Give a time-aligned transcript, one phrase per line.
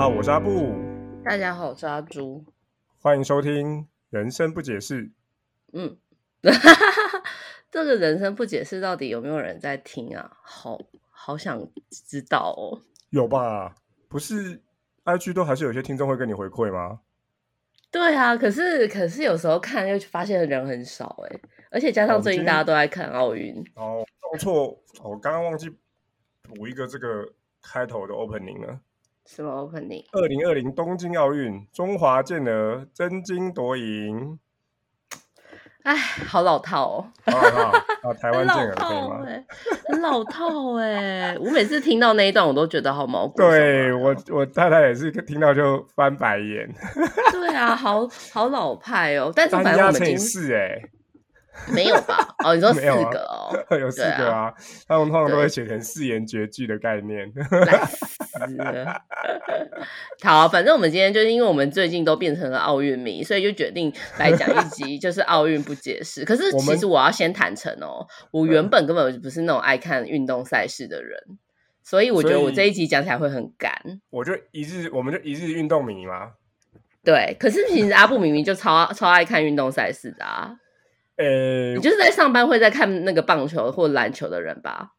[0.00, 0.72] 大家好，我是阿布，
[1.22, 2.42] 大家好，我是阿朱。
[3.02, 5.04] 欢迎收听《人生不解释》。
[5.74, 5.98] 嗯，
[7.70, 10.38] 这个人生不解释到底有没有人在听啊？
[10.42, 12.80] 好好想知道哦。
[13.10, 13.74] 有吧？
[14.08, 14.62] 不是
[15.04, 17.00] ，IG 都还是有些听众会跟你回馈吗？
[17.90, 23.54] 对啊，可是可是有时候看又发现人很少哎，而且加上最近大家都在看奥运。
[23.74, 25.68] 哦，弄错，我刚刚忘记
[26.44, 28.80] 补一个这个开头的 opening 了。
[29.26, 30.04] 什么 opening？
[30.12, 34.38] 二零二零东京奥运，中华健儿争金夺银。
[35.82, 37.32] 哎，好老套哦！
[38.02, 39.24] 啊，台湾健儿可以吗？
[39.88, 41.34] 很老套哎！
[41.38, 43.38] 我每次听到那一段，我都觉得好毛骨。
[43.38, 46.70] 对我，我太太也是听到就翻白眼。
[47.32, 49.32] 对啊，好好老派哦！
[49.34, 50.82] 但是反正我们是哎。
[51.74, 52.16] 没有吧？
[52.44, 54.52] 哦，你说四个哦， 有四个啊。
[54.86, 57.30] 他们通常都会写成四言绝句的概念。
[60.22, 66.24] 好，反正我们今天就是因为我们最近都变成了奥运迷，所以就决定来讲一集，就是奥运不解释。
[66.24, 71.20] 可是其实我要先坦诚哦，我原本根本不是那种爱看运动赛事的人，
[71.82, 73.72] 所以我觉得我这一集讲起来会很干。
[74.10, 76.30] 我就一日，我们就一日运动迷嘛？
[77.04, 77.36] 对。
[77.38, 80.54] 可是其实阿布明明就超超爱看运动赛事的啊。
[81.20, 84.92] 呃，你就是在上班会在看那个棒球或篮球的人吧？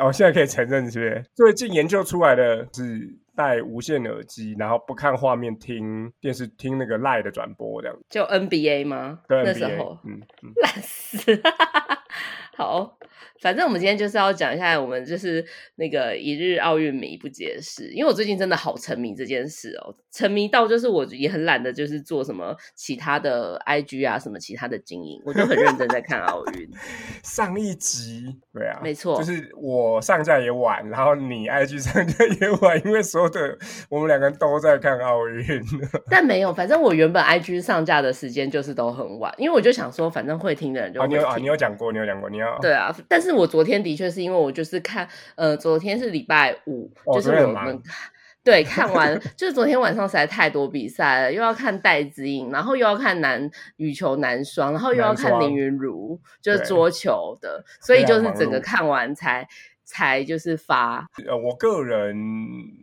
[0.00, 1.24] 哦，现在可以承认是不是？
[1.34, 7.96] 最近研究出来的是戴无线耳机，然后不看画面，听电视，听那个 live 的转播这样。
[8.08, 9.18] 就 NBA 吗？
[9.28, 10.20] 对，那时候，嗯，
[10.62, 11.42] 烂死。
[12.56, 12.98] 好。
[13.40, 26.70] 反正我们今天就是要讲一下，我们就是那个一日奥运迷不解释，因为我最近真的好沉迷这件事哦，沉迷到就是我也很懒得就是做什么其他的 IG 啊，什么其他的经营，我就很认真在看奥运。
[27.24, 33.58] 上一集对啊，没错，就是我上架也晚，然后你 IG 上架也晚，因为所有的
[33.88, 35.60] 我们两个人都在看奥运。
[36.08, 43.32] 但没有，反正我原本 IG 上架的时间就是都很晚，因为我就想说，反正会听的人就你有啊，你有讲过，你有讲过，你要对啊，但是。
[43.32, 47.82] 我昨天的确是因为我就是看，呃，昨天是礼拜五，就是我们
[48.44, 59.48] 对看完， 就是昨天晚上实在太多比赛了，又要看戴资颖，然后又要看男羽球男双，然后又要看林云如，就是桌球的，所以就是整个看完才
[59.82, 61.08] 才就是发。
[61.26, 62.14] 呃，我个人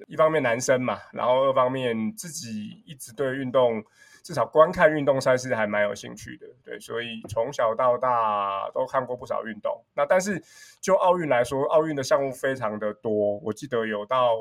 [0.07, 3.84] 一方面男生嘛，然后二方面自己一直对运动。
[4.29, 9.84] 至少观看运动赛事还蛮有兴趣的，对，所以从小到大都看过不少运动。
[9.95, 10.40] 那但是
[10.79, 14.35] 就奥运来说，奥运的项目非常的多，我记得有到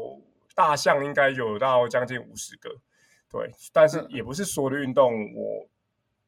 [0.54, 2.68] 大项应该有到将近五十个，
[3.32, 3.50] 对。
[3.72, 5.66] 但是也不是所有的运动我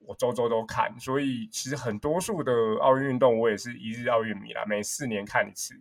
[0.06, 2.50] 我周周都看，所以其实很多数的
[2.80, 5.74] 奥运运动我也是一日奥运迷啦，每四年看一次。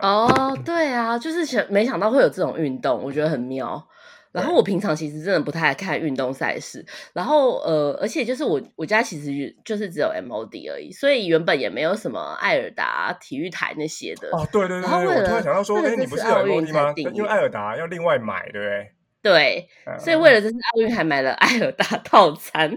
[0.00, 3.86] 哦，对啊，就是想没想到会有这种运动，我觉得很妙。
[4.32, 14.28] 然后我平常其实真的不太爱看运动赛事，然后呃，而且就是我我家其实就是只有 MOD 而已，所以原本也没有什么艾尔达体育台那些的。
[14.32, 16.94] 哦，对对对，然后我突然想到说，哎，你不是有 MOD 吗？
[16.96, 18.90] 因为艾尔达要另外买，对不对？
[19.22, 19.68] 对，
[20.00, 22.68] 所以为了这次奥运还买了艾尔达 套餐，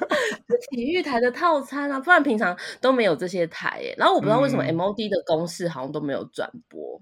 [0.70, 3.94] 体育台的套餐啊，不然平常都没有这些台耶。
[3.98, 7.00] 然后我不知道为什么 MOD 的公式好像都没有转播，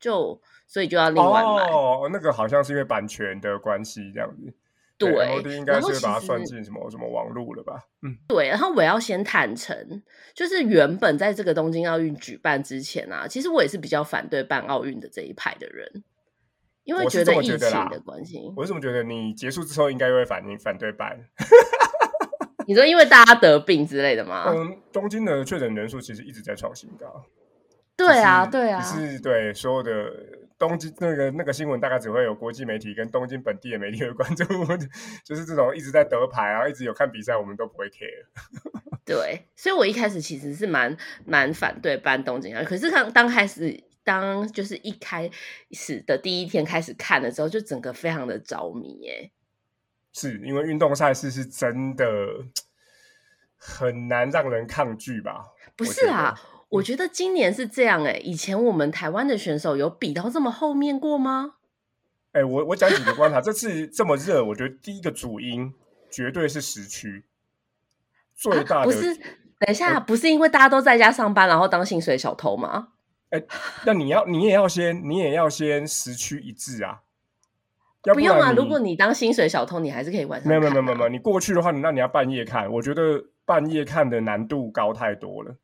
[0.00, 0.40] 就。
[0.68, 4.54] 所以就要另外买哦，那个好像是因为版权的关系这样子。
[4.98, 5.10] 对，
[5.56, 7.84] 应该是把它算进什么什么网路了吧？
[8.02, 8.48] 嗯，对。
[8.48, 10.02] 然后我要先坦诚，
[10.34, 16.02] 就是原本在这个东京奥运举办之前啊，其实我也是比较反对办奥运的这一派的人，
[16.82, 18.52] 因为觉得疫情的关系。
[18.56, 21.16] 我是怎么觉得你结束之后应该会反应反对办？
[22.66, 24.46] 你说因为大家得病之类的吗？
[24.48, 27.24] 嗯，东京的确诊人数其实一直在创新高。
[27.96, 30.12] 对啊，对啊，是对所有的。
[30.58, 34.44] 东京那个那个新闻大概只会有国际媒体跟东京本地的媒体会关注，
[35.24, 38.26] 就是这种一直在得牌啊，一直有看比赛，我们都不会 care。
[39.04, 45.30] 对，所以我一开始其实是蛮蛮反对搬东京啊，可是刚刚开始，当就是一开
[45.70, 49.30] 始的第一天开始看的时候，就整个非常的着迷耶。
[50.12, 52.04] 是因为运动赛事是真的
[53.56, 55.46] 很难让人抗拒吧？
[55.76, 56.38] 不是啊。
[56.70, 61.54] 我觉得今年是这样哎，以前我们台湾的选手有比到这么后面过吗？
[62.32, 65.72] 哎，我我讲几个观察，这次这么热，我觉得第一个主因
[66.10, 67.24] 绝对是时区
[68.34, 68.84] 最大的。
[68.84, 72.88] 不是，等一下，不是因为大家都在家上班，然后当薪水小偷吗？
[73.30, 73.42] 哎，
[73.86, 77.00] 那你要，你也要先，你也要先时区一致啊。
[78.02, 80.48] 不用啊，如果你当薪水小偷，你还是可以晚上。
[80.48, 85.56] 没有没有没有没有，你过去的话，那你要半夜看，我觉得半夜看的难度高太多了。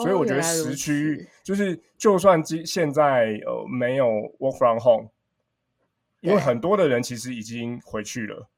[0.00, 4.06] 所以我觉得时区就是，就算今现在呃没有
[4.38, 5.08] work from home，
[6.20, 8.48] 因为很多的人其实已经回去了。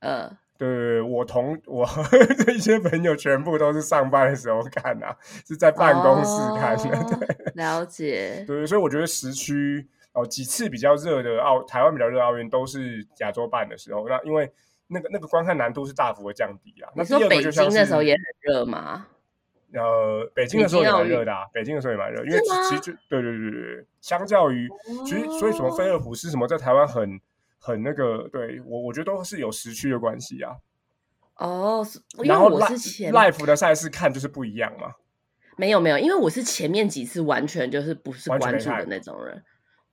[0.00, 1.86] 嗯，对，我同我
[2.46, 7.16] 这些朋友全部都是上班的时候看啊，是在办公室看的。
[7.18, 8.44] 对，了解。
[8.46, 14.50] 对，所以我觉得时区哦，几次比较热的奥台湾比较热奥运都是亚洲办的时候，那因为
[14.86, 16.90] 那个那个观看难度是大幅的降低啊。
[16.94, 19.08] 你说北京的时候也很热吗？
[19.72, 24.68] 呃，北京的时候也蛮热的啊，北京的时候也蛮热，因为其实就对对对对，相较于
[25.06, 27.20] 其实所以什么菲尔普是什么在台湾很
[27.58, 30.56] 很那个，对我我觉得都是有时区的关系啊。
[31.36, 31.86] 哦，
[32.24, 34.94] 然后我是前 life 的赛事看就是不一样嘛。
[35.56, 39.40] 没有没有，因为我是前面几次完全就是不是关注的那种人，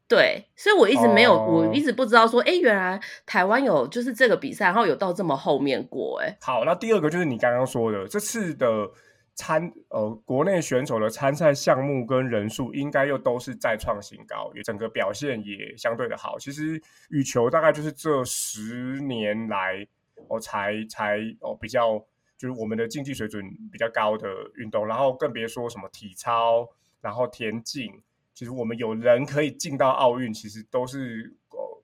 [0.07, 6.35] 对，所以我一直没有，我一直不知道说，哎，原来台湾有就是这个比赛，然后有到这么后面过，哎。
[6.41, 8.89] 好，那第二个就是你刚刚说的这次的。
[9.39, 16.39] 参呃，国内选手的参赛项目跟人数应该又都是再创新高，也整个表现也相对的好。
[16.39, 16.81] 其实
[17.11, 19.87] 羽球大概就是这十年来
[20.27, 21.99] 哦才才哦比较
[22.35, 26.67] 就是我们的竞技水准比较高的运动，然后更别说什么体操，
[26.99, 28.01] 然后田径，
[28.33, 31.77] 其实我们有人可以进到奥运，其实都是哦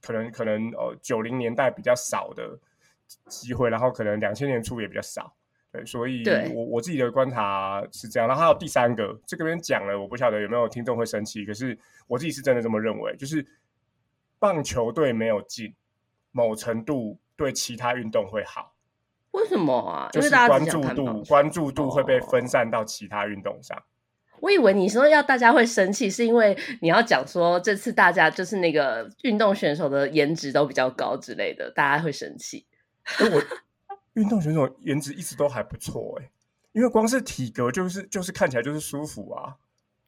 [0.00, 2.56] 可能可能呃九零年代比较少的
[3.26, 5.34] 机会，然后可能两千年初也比较少。
[5.74, 6.22] 对，所以
[6.54, 8.28] 我我自己的观察是这样。
[8.28, 11.44] 然后还有第三个，这个边讲了，我不晓得有没有听众会生气。
[11.44, 11.76] 可是
[12.06, 13.44] 我自己是真的这么认为，就是
[14.38, 15.74] 棒球队没有进，
[16.30, 18.72] 某程度对其他运动会好。
[19.32, 20.08] 为什么啊？
[20.12, 23.76] 就是关注度，关注度会被分散到其他运动上。
[24.38, 32.64] 我以为你说要大家会生气，是因为你要讲说这次大家就是那个运动选手的颜值都比较高之类的，大家会生气。
[33.18, 33.42] 我。
[34.14, 36.30] 运动选手颜值一直都还不错哎，
[36.72, 39.56] 因为光是体格就是就是看起来就是舒服啊。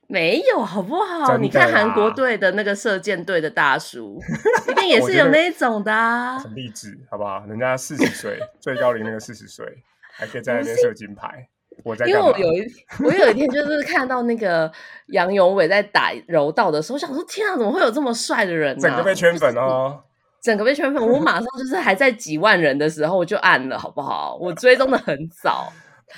[0.08, 1.36] 没有好不好？
[1.36, 4.22] 你看韩国队的那个射箭队的大叔，
[4.70, 6.38] 一定也是有那一种的。
[6.38, 7.44] 很励志，好不好？
[7.46, 9.66] 人家四十岁，最高龄那个四十岁，
[10.12, 11.48] 还可以在那边射金牌。
[11.82, 12.72] 我在因为我有一
[13.04, 14.70] 我有一天就是看到那个
[15.08, 18.78] 杨永伟在打柔道的时候，我想说天啊，怎么会有这么帅的人？
[18.78, 20.04] 整个被圈粉哦。
[20.42, 24.36] 整个被圈粉，我马上就是还在几万人的时候我就按了，好不好？
[24.40, 25.72] 我追踪的很早。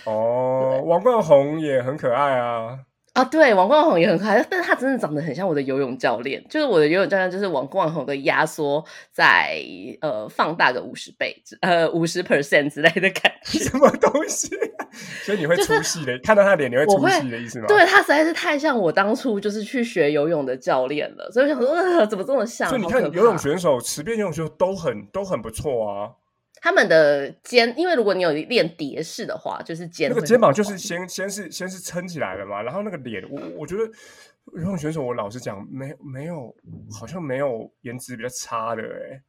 [0.04, 2.78] 哦，王冠宏也很可爱啊。
[3.18, 9.60] 啊，对，王冠宏也很可爱，但是他真的长得很像我的游泳教练，就是我的游泳教练，就是王冠宏的压缩在
[10.00, 13.58] 呃放大个五十倍，呃五十 percent 之类的感觉。
[13.58, 14.48] 什么东西？
[15.24, 17.66] 所以你会出戏的，看到他脸你会出戏的意思吗？
[17.66, 22.68] 对他实在是太像我当初就是去学游泳的教练了，所以我想说，呃，怎么这么像？
[22.68, 26.10] 所以你看游泳选手、池边游泳选手都很都很不错啊。
[26.60, 33.82] 他们的肩，因为如果你有练蝶式的话，就是肩那个肩膀就是先先是先是撑起来了嘛，然后那个脸，我我觉得
[34.54, 36.54] 游泳选手，我老实讲，没没有，
[36.98, 39.22] 好像没有颜值比较差的哎。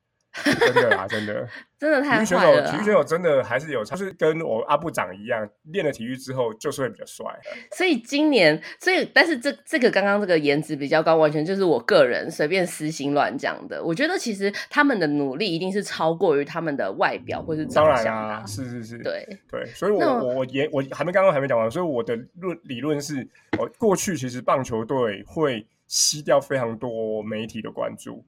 [0.43, 1.47] 真的啊，真的，
[1.79, 7.25] 真的太体育选手，体育选手真的还是有，就是跟我阿部长一样，练了体育之后就是会比较帅。
[7.71, 13.83] 所以今年，所以但是这这个刚刚这个颜值比较高，完全就是我个人随便私心乱讲的。
[13.83, 19.65] 我觉得其实他们的努力一定是超过于他们的外表或是当然啦，是是是，对对。
[19.67, 23.27] 所以我我我也我还没刚刚还没讲完，所以我的论理论是，
[23.57, 28.23] 我过去其实棒球队会吸掉非常多媒体的关注。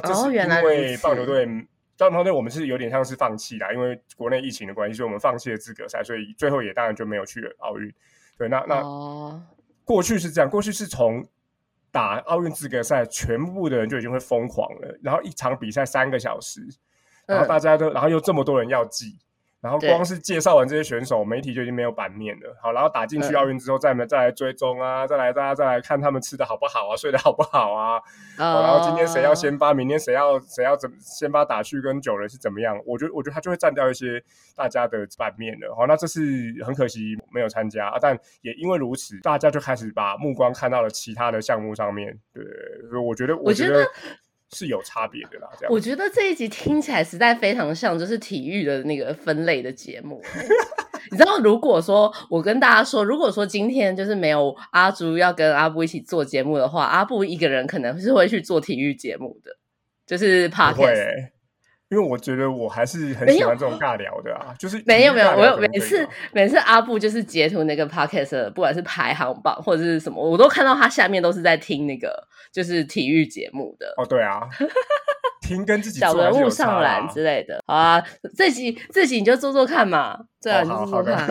[0.00, 1.46] 那这是因为棒球队，
[1.96, 7.92] 棒球队我们是有点像是放弃啦，因为国内疫情的关系，所以我们放弃了资格赛，所以最后也当然就没有去了奥运。
[8.36, 8.82] 对，那那
[9.84, 11.26] 过去是这样，过去是从
[11.90, 16.60] 打奥运资格赛，全部的人就已经会疯狂了，然后一场比赛三个小时，
[17.24, 19.18] 然后大家都，然后又这么多人要记。
[19.60, 22.56] 然后光是介绍完这些选手，媒体就已经没有版面了。
[22.62, 28.00] 好，然后打进去奥运之后，再再来追踪啊，再来大家再来看他们吃的好不好啊，睡得好不好啊。
[28.36, 32.80] 然后今天谁要先发，明天谁要谁要怎先发打去跟九人是怎么样？
[32.86, 34.22] 我觉得我觉得他就会占掉一些
[34.54, 35.74] 大家的版面了。
[35.74, 36.20] 好，那这是
[36.64, 37.98] 很可惜没有参加啊。
[38.00, 42.16] 但也因为如此，大家就开始把目光看到了其他的项目上面。
[42.32, 42.44] 对，
[42.88, 43.84] 所以我觉得我觉得。
[44.52, 45.72] 是有差别的啦，这样。
[45.72, 50.22] 我觉得这一集听起来实在非常像，就是体育的那个分类的节目。
[51.10, 59.56] 你知道，如果说我跟大家说，如果说今天就是没有阿朱要跟阿布一起做节目的话，阿布一个人可能是会去做体育节目的，
[60.06, 60.92] 就是怕会。
[61.88, 74.40] 因为我觉得我还是很喜欢这种尬聊的啊，就是没有没有，我有每次每次阿布就是截图那个 podcast，不管是排行榜或者是什么，我都看到他下面都是在听那个就是体育节目的哦，对啊，
[75.42, 78.02] 听跟自己 小人物上篮之类的，好啊，
[78.36, 81.30] 这集这集你就做做看嘛，对啊，你做做看，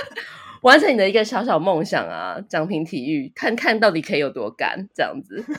[0.60, 5.42] 完成你的一个小小梦想啊，奖评体育，看看到底可以有多干这样子。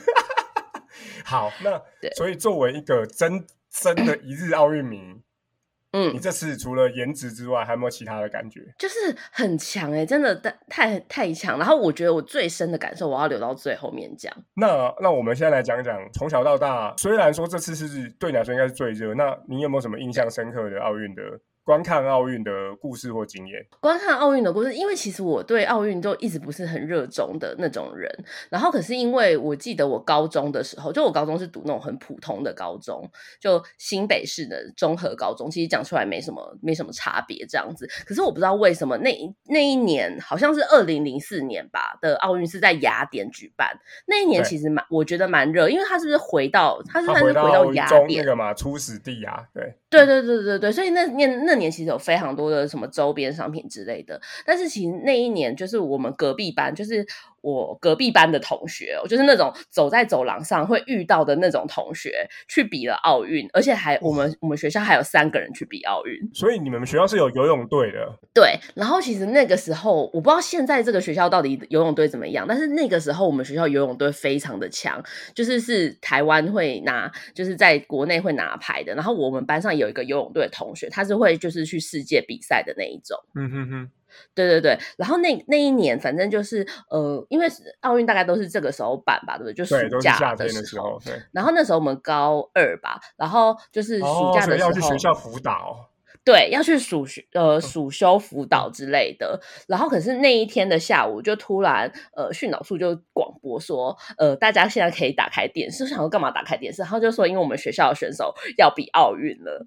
[1.24, 1.82] 好，那
[2.16, 3.44] 所以作为一个真
[3.82, 5.00] 真的一日奥运迷。
[5.92, 8.60] 嗯，你这次除了颜值之外，还有没有其他的感觉？
[8.78, 10.34] 就是很强哎，真的
[10.68, 11.56] 太太强。
[11.58, 14.30] 然后我觉得我最深的感受，我要留到最后面讲。
[14.54, 21.22] 那那我们现在来讲讲，从小到大，虽然说这次是对你来说应该是最热，那你有没有什么印象深刻的奥运的？
[21.66, 28.08] 观看奥运的故事或经验，观看奥运的故事，因为其实我对奥运就一直不是很热衷的那种人。
[28.48, 37.84] 然后可是因为我记得我高中的时候，就我高中是读那种很普通的高中，就新北市的综合高中，其实讲出来没什么没什么差别这样子。
[38.06, 39.12] 可是我不知道为什么那
[39.48, 49.42] 那一年好像是二零零四年吧的奥运是在雅典举办，那一年其实蛮我觉得蛮热，因为他是不是回到他是他是回到雅典那个嘛初始地啊？
[49.52, 51.55] 对对对对对对，所以那年那。
[51.58, 57.06] 年其实有非常多的什么周边商品之类的，但是其实那一年就是我们隔壁班就是。
[57.46, 66.18] 我隔壁班的同学，就是那种走在走廊上会遇到的那种同学，去比了奥运，而且还我们我们学校还有三个人去比奥运。
[66.34, 68.18] 所以你们学校是有游泳队的。
[68.34, 75.00] 对，然后其实那个时候我不知道现在这个学校到底游泳队怎么样，但是那个时候我们学校游泳队非常的强，
[75.32, 78.92] 就是是台湾会拿，就是在国内会拿牌的。
[78.96, 83.16] 然后我们班上有一个游泳队的同学，他是会就是去世界比赛的那一种。
[83.36, 83.90] 嗯哼哼。
[84.34, 87.46] 对对对，然后那那一年，反正就是呃，因为
[87.80, 89.54] 奥运大概都是这个时候办吧，对不对？
[89.54, 91.00] 就暑假的时候。
[91.04, 91.14] 对。
[91.32, 95.90] 然后那时候我们高二吧，然后就是暑假的时候要去学校辅导。
[96.24, 99.40] 对，要去暑学呃暑修辅导之类的。
[99.68, 105.86] 然后可是那一天的下午，就突然呃训导处就广播说，呃大家现在可以打开电视。
[105.86, 106.82] 想说干嘛打开电视？
[106.82, 109.66] 然后就说因为我们学校的选手要比奥运了。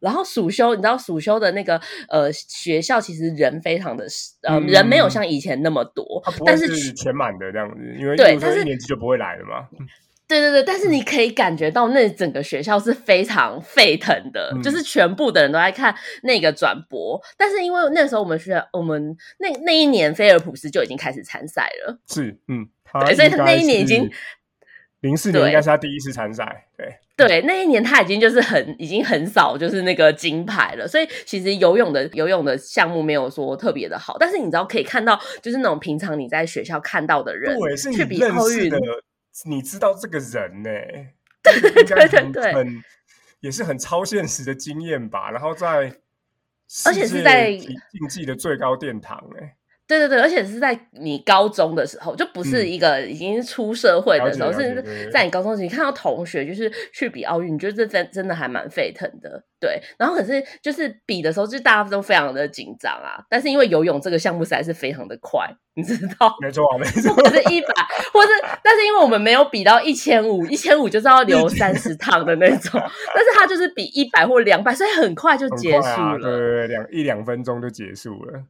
[0.00, 4.06] 然后暑修，你知道暑修的那个呃学校其实人非常的
[4.42, 9.68] 呃人没有像以前那么多，但是全满的这样子，因为对，但是年级就不会来了嘛。
[10.26, 15.92] 对对对，但是你可以感觉到那整个学校是非常沸腾的，就是全部的人都在看
[16.22, 17.20] 那个转播。
[17.36, 22.68] 但是因为那时候我们学校，我们那那一年菲尔普斯就已经开始参赛了，是嗯，
[23.04, 24.08] 对，所以他那一年已经。
[25.00, 26.94] 零四年应该是他第一次参赛，对。
[27.16, 38.78] 对，那一年他已经就是很已经很少就是那个金牌了，所以其实游泳的游泳的项目没有说特别的好，但是你知道可以看到就是那种平常你在学校看到的人，对，是去比奥运的，
[39.44, 40.70] 你知道这个人呢，
[41.42, 42.82] 对对对对，很
[43.40, 45.92] 也是很超现实的经验吧，然后在
[46.86, 49.56] 而且是在竞技的最高殿堂，哎。
[49.98, 59.42] 对对对，而且是在你高中的时候，就不是一个已经出社会的时候，甚至在你高中时，你看到同学就是去比奥运，你觉得这真真的还蛮沸腾的。
[59.58, 63.22] 对，然后可是就是比的时候，就大家都非常的紧张啊。
[63.28, 66.34] 但是因为游泳这个项目实在是非常的快，你知道？
[66.40, 67.12] 没错，没错。
[67.12, 67.68] 或者一百，
[68.12, 68.28] 或是
[68.64, 72.80] 但是因为我们没有比到一千五，一千五就是要留三十趟的那种，
[73.14, 78.44] 但是他就是比一百或两百，所以很快就结束了，对对对，两一两分钟就结束了。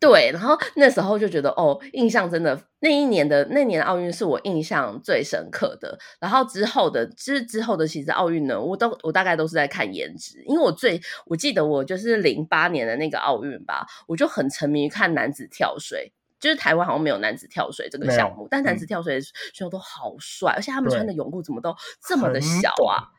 [0.00, 5.98] 对，然后那时候就觉得哦，印象真的那一年的那年奥运是我印象最深刻的。
[6.20, 21.74] 然后之后的，之之后的其实奥运呢，我都我大概都是在看颜值，因为我最我记得我就是零八年的那个奥运吧，我就很沉迷于看男子跳水，就是台湾好像没有男子跳水这个项目，但男子跳水选手都好帅，而且他们穿的泳裤怎么都
[22.06, 23.02] 这么的小啊。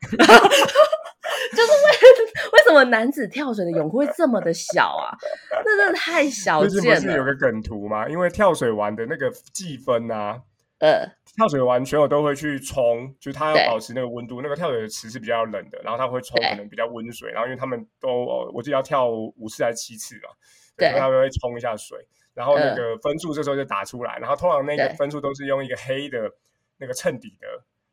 [1.52, 5.16] 就是为为什么男子跳水的泳裤会这么的小啊？
[5.50, 6.94] 那真的太小见了。
[6.94, 8.08] 不是有个梗图吗？
[8.08, 10.40] 因为跳水完的那个计分啊，
[10.78, 11.06] 呃，
[11.36, 14.40] 跳水完全友都会去冲，就是他要保持那个温度。
[14.42, 17.30] 那个跳水的池是比较冷的，然后他会冲，可能比较温水。
[17.30, 20.30] 然后因为他们都，我记得要跳五次还是七次嘛，
[20.76, 21.98] 对，他们会冲一下水，
[22.34, 24.18] 然后那个分数这时候就打出来。
[24.18, 26.30] 然后通常那个分数都是用一个黑的
[26.78, 27.46] 那个衬底的，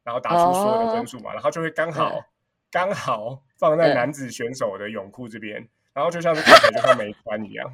[0.03, 2.21] 然后打出所有的分数嘛，然后就会刚好。
[2.77, 7.67] 刚好放在男子选手的泳裤这边，然后就像是看起来就像没穿一样，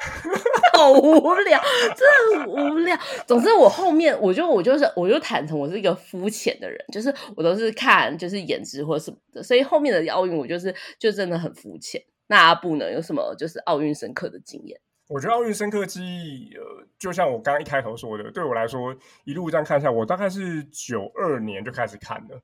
[0.72, 1.60] 好无聊，
[1.94, 2.96] 真的很无聊。
[3.26, 12.02] 总之，我后面我就我就是我就坦诚，我是一个肤浅的人，就是我都是看就是颜值或什么的，所以后面的奥运我就是就真的很肤浅。
[12.28, 14.80] 那阿布呢，有什么就是奥运深刻的经验？
[15.08, 22.40] 我觉得奥运深刻记忆，呃，就像我刚刚一开头说的，对我来说，一路这样看下来，我大概是九二年就开始看的。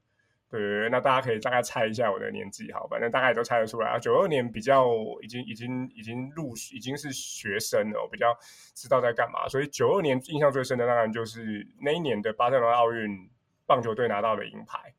[0.55, 3.99] 对，那大家可以大概猜一下我的年纪，好，反正大概也都猜得出来啊。
[3.99, 4.87] 九二年比较
[5.21, 8.27] 已经已经已经入已经是学生了，我比较
[8.73, 13.29] 知道在干嘛，所以九二年印象最深的当然就是那一年的巴塞罗那奥运
[13.67, 14.95] 棒球队拿到了银牌。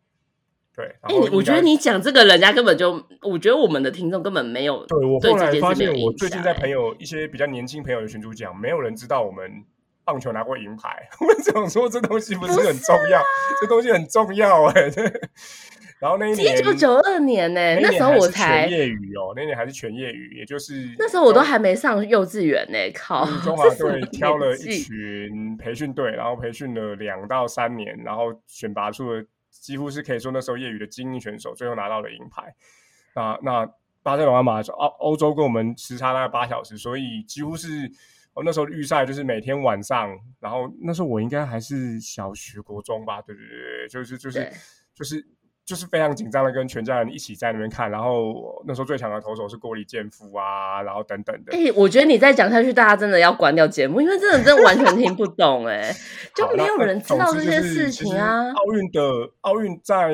[0.75, 4.85] 对，哎，我觉得你讲这个人家根本就，我觉得我们的听众根本没有。
[4.87, 9.63] 对我后来发现，我最近在朋友一些比较年轻朋友的群组讲，没有人知道我们
[10.05, 11.09] 棒球拿过银牌。
[11.19, 13.21] 我想说这东西不是很重要，
[13.59, 14.91] 这东西很重要 哎。
[15.97, 22.77] 然后那一年一九九二年呢，那时候我才业余哦，那年还是全业余，也就是那时候我都还没上幼稚园呢。
[22.93, 32.53] 靠，中华队挑了一群培训队，然后培训了两到三年，然后选拔出了几乎是可以说那时候业余的精英选手，最后拿到了银牌。
[33.15, 33.65] 那那
[34.03, 37.89] 巴塞罗那马欧欧洲跟我们时差大概八小时，所以几乎是
[38.35, 44.53] 哦那时候预赛就是每天晚上，然后那时候我应该还是小学国中吧，对对对，就是就是
[44.93, 45.25] 就是。
[45.65, 47.89] 就是非常紧张的，跟全家人一起在那边看。
[47.89, 51.53] 然后那时候最强的投手是郭立健夫啊，然后等等的。
[51.53, 55.91] 哎，我觉得你再讲下去，大家真的要关掉节目，因为真的真的完全听不 懂哎，
[56.37, 58.51] 就没有人知道这些事情啊。
[58.51, 59.01] 奥运的
[59.41, 60.13] 奥运在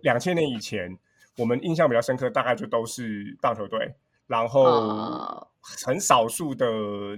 [0.00, 0.96] 两千年以前，
[1.36, 3.94] 我们印象比较深刻，大概就都是棒球队，
[4.26, 5.46] 然后
[5.86, 6.66] 很少数的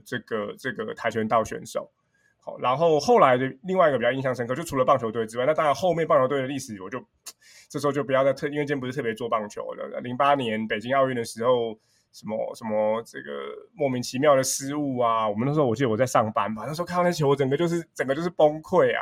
[0.05, 1.91] 这个这个跆拳道选手。
[2.43, 6.99] 好，然后后来的另外一个比较印象深刻，就除了棒球队之外，那当然后面棒球队的历史，我就
[7.69, 10.01] 这时候就不要再特，因为今天不是特别做棒球的。
[10.01, 11.79] 零八年北京奥运的时候，
[12.13, 13.31] 什么什么这个
[13.73, 19.01] 莫名其妙的失误啊，我们那时候我记得我在上班吧，那时候看到那球，我整个就是整个就是崩溃啊。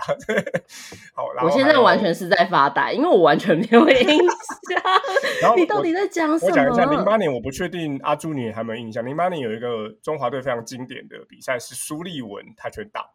[1.15, 4.83] 好，我现在完全是在发呆，因为我完全没有印象。
[5.41, 6.51] 然后你到底在讲什么？
[6.51, 9.05] 我讲一下零八年，我不确定阿朱你还没有印象。
[9.05, 13.15] 零八年有一个中华队非常经典的比赛是苏立文跆拳道。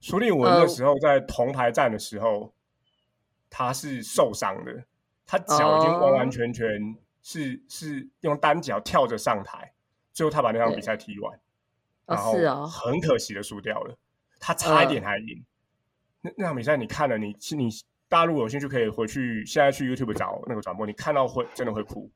[0.00, 2.52] 苏立文那时候在铜牌战的时候，
[3.50, 4.84] 他是受伤的，
[5.26, 6.66] 他脚已经完完全全
[7.24, 9.72] 是是用单脚跳着上台，
[10.12, 11.40] 最后他把那场比赛踢完，
[12.06, 12.34] 然后
[12.68, 13.96] 很可惜的输掉了，
[14.38, 15.44] 他差一点还赢。
[16.20, 17.68] 那那场比赛你看了，你你
[18.08, 22.08] 大陆有兴趣可以回去现在去 YouTube 找那个转播，你看到会真的会哭。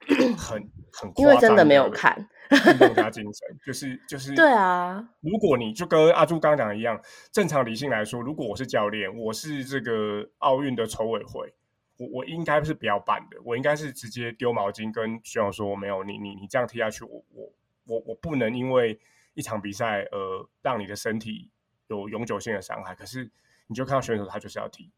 [0.38, 2.16] 很很，因为真的没有看，
[2.50, 5.06] 运动家 精神就是就是对啊。
[5.20, 6.98] 如果你就跟阿朱刚刚讲的一样，
[7.30, 11.52] 正常理性来说，如果我是教练，我是这个奥运的筹委会，
[12.00, 17.52] 我我应该是不要办的，我应该是直接丢毛巾跟选手说，没有你你你这样踢下去，我我
[17.84, 18.98] 我我不能因为
[19.34, 21.50] 一场比赛而让你的身体
[21.88, 22.94] 有永久性的伤害。
[22.94, 23.30] 可是
[23.66, 24.90] 你就看到选手他就是要踢。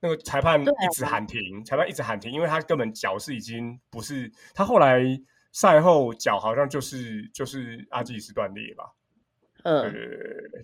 [0.00, 5.02] 那个裁判一直喊停，裁判一直喊停，因为他根本脚是已经不是他后来
[5.52, 8.92] 赛后脚好像就是就是阿基里斯断裂吧，
[9.62, 9.94] 嗯，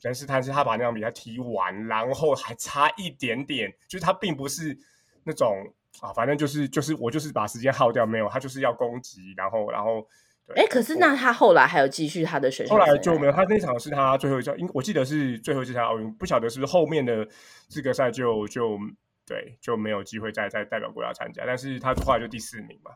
[0.03, 4.77] 但是他是他把那场比赛踢完，然后还差一点点，就是他并不是
[5.25, 5.57] 那种
[6.01, 10.07] 啊，反正就是就是我就是把时间耗掉，没有他就是要攻击，然后然后，
[10.55, 17.27] 哎，可是那他后来还有继续他的选手，后来就没有，他那场是他最后一场，因我记得是最后一场奥运，不晓得是不是后面的
[17.69, 18.79] 资格赛就就。
[19.27, 22.91] 对，就没有机会再再代表国家参加，但是他后来就第四名嘛。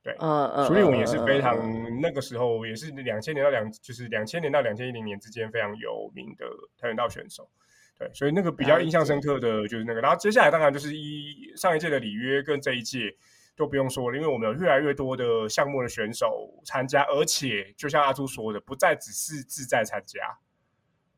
[0.00, 1.58] 对，嗯嗯，苏立文也是非常
[2.00, 6.46] 那个时候也是两千年到两就是两千年到两千一零年之间非常有名的
[6.78, 7.50] 跆拳道选手。
[7.98, 13.14] 对，所以那个比较印象深刻的就是那个，然后接下来当然就是一上一届的里约跟这一届
[13.54, 20.20] 都不用说了，因为我们有越来越多的项目的选手参加，而且就像阿朱说的，不再只是自在参加。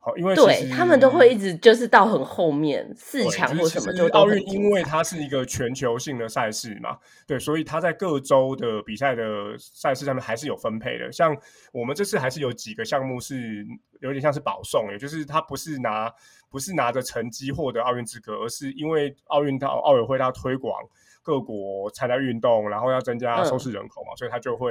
[0.05, 11.11] 好，因为对他们都会一直就是到很后面四强或什么，就奥运，因为它是一个全球性的赛事嘛，对，所以它在各州的比赛的赛事上面还是有分配的。
[11.11, 11.35] 像
[11.73, 13.67] 我们这次还是有几个项目是
[14.01, 16.13] 有点像是保送，也就是他不是拿
[16.51, 20.83] 不是拿着成绩获得奥运资格，而是因为奥运到奥委会它推广
[21.23, 24.71] 各国参加运动，然后要增加收视人口嘛，所以他就会。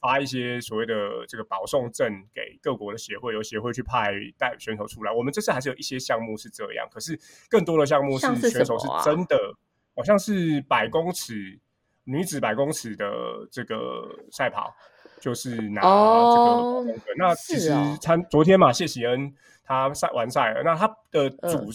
[0.00, 0.94] 发一些所谓的
[1.28, 5.12] 这个保送证给各国的协会，由协会去派带选手出来。
[5.12, 9.36] 我们这次还是有一些项目是这样，可是更多的项目是选手是真的，
[9.96, 11.58] 好像是百公尺
[12.04, 13.06] 女子百公尺的
[13.50, 14.74] 这个赛跑，
[15.20, 17.14] 就是拿这个。
[17.16, 19.34] 那其实参昨天嘛，谢喜恩
[19.64, 21.70] 他赛完赛了，那他的主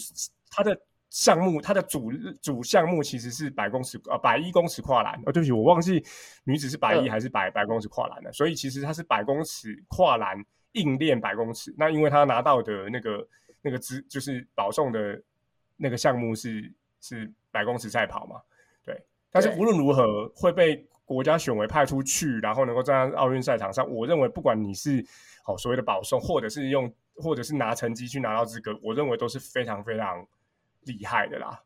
[0.50, 0.80] 他的。
[1.14, 2.10] 项目它的主
[2.42, 6.04] 主项目其实是百公尺呃百一公尺跨栏哦，对不起，我忘记
[6.42, 11.72] 女子是百一还是百百公尺跨栏了，所以其实它是百公尺跨栏硬练百公尺。
[11.78, 13.28] 那因为他拿到的那个
[13.62, 15.22] 那个资就是保送的
[15.76, 18.40] 那个项目是是百公尺赛跑嘛，
[18.84, 19.00] 对。
[19.30, 23.88] 但是无论如何会被国家选为派出去，然后能够站在奥运赛场上。
[23.88, 25.06] 我认为不管你是
[25.44, 30.26] 好所谓的保送，或者是用或者是拿成绩去拿到资格，我认为都是非常非常。
[30.86, 31.60] 厉害的啦，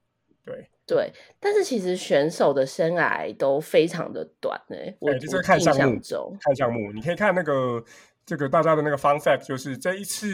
[0.45, 4.97] 对对，但是其实选手的生涯都非常的短诶。
[5.01, 6.01] 我就是看项目，
[6.41, 7.85] 看项目，你可以看那个
[8.25, 10.27] 这个大家的那个 fun fact，就是这一次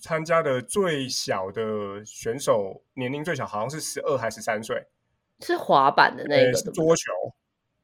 [0.00, 4.86] 参加的最小的选手年龄最小好像是十二还是三岁，
[5.40, 7.12] 是滑板的那个桌球，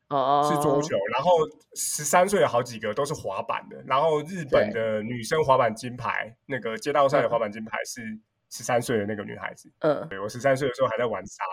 [0.08, 0.96] 哦，是桌球。
[1.12, 1.30] 然后
[1.74, 3.82] 十三岁有好几个都是滑板的。
[3.86, 8.00] 然后日本的女生滑板金牌，那个街道赛的滑板金牌是
[8.50, 9.70] 十三岁的那个女孩子。
[9.80, 11.44] 嗯，对我十三岁的时候还在玩沙。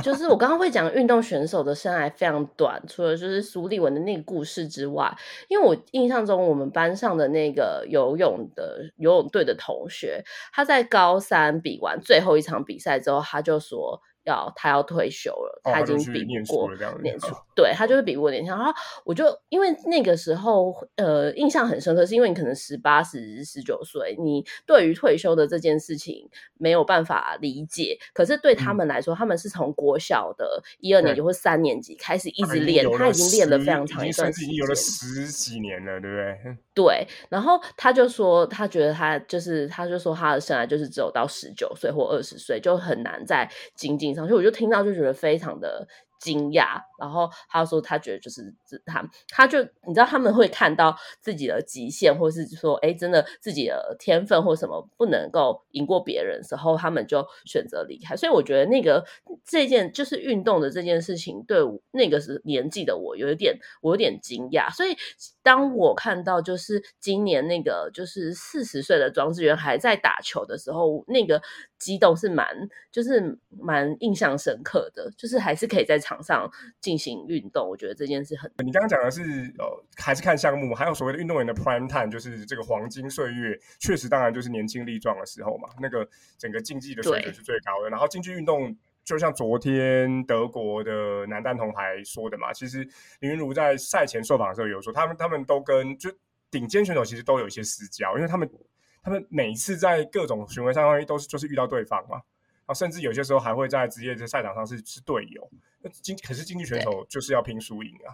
[0.02, 5.14] 就是我刚刚会讲运动选手的生涯非常短，除了就是苏立文的那个故事之外，
[5.48, 14.00] 因为我印象中我们班上的那个游泳的游泳队的同学，他在高三比完最后一场比赛之后，他就说。
[14.28, 16.70] 要他要退休了，他已经比不过
[17.02, 18.54] 年初，对他就是比不过年轻。
[18.54, 18.72] 然后
[19.04, 27.98] 我就因为那个时候呃印象很深刻，是因为你可能十八、十十九岁，你对于退休的这件事情没有办法理解。
[28.12, 36.56] 可是对他们来说，他们是从国小的一二年级或三年级开始一直练，他已经练了非常长一段时间，已经有了十几年了，对不对？
[36.74, 37.06] 对。
[37.28, 44.17] 然后他就说，他觉得他就是，他就说他的生涯就是只有到十九岁或二十岁，就很难再精进。
[44.26, 45.86] 所以我就听到就觉得非常的
[46.20, 48.54] 惊讶，然后他说他觉得就是
[48.84, 58.16] 他他就你知道他们会看到自己的极限，或是说哎真的自己的天分或什么不能够赢过别人时候，他们就选择离开。
[58.16, 59.04] 所以我觉得那个
[59.44, 61.58] 这件就是运动的这件事情，对
[61.92, 64.74] 那个是年纪的我有一点我有点惊讶。
[64.74, 64.96] 所以
[65.48, 71.40] 当我看到就是今年那个就是四十岁的庄志源还在打球的时候，那个。
[71.78, 72.44] 激动是蛮，
[72.90, 77.68] 就是蛮印象深刻的，就是还是可以在场上进行运动。
[77.68, 78.50] 我觉得这件事很。
[78.64, 79.22] 你刚刚讲的是
[79.58, 85.68] 呃，还是看项目，还有所谓的运动员的 prime time，就是这个黄金岁月，确实当然就是年轻力壮的时候嘛。
[85.80, 86.04] 那个
[86.36, 87.88] 整个竞技的水准是最高的。
[87.88, 88.76] 然后竞技运动，
[89.08, 92.86] 就像昨天德国的男单铜牌说的嘛，其实
[93.20, 96.10] 林云儒在赛前受访的时候有说，他们他们都跟就
[96.50, 98.48] 顶尖选手其实都有一些私交，因为他们。
[99.00, 105.48] 他们每一次在各种巡回赛上都是就是遇到对方嘛，然后甚至有些时候还会在职业的赛场上是是队友。
[105.80, 108.12] 那经可是竞技选手就是要拼输赢啊，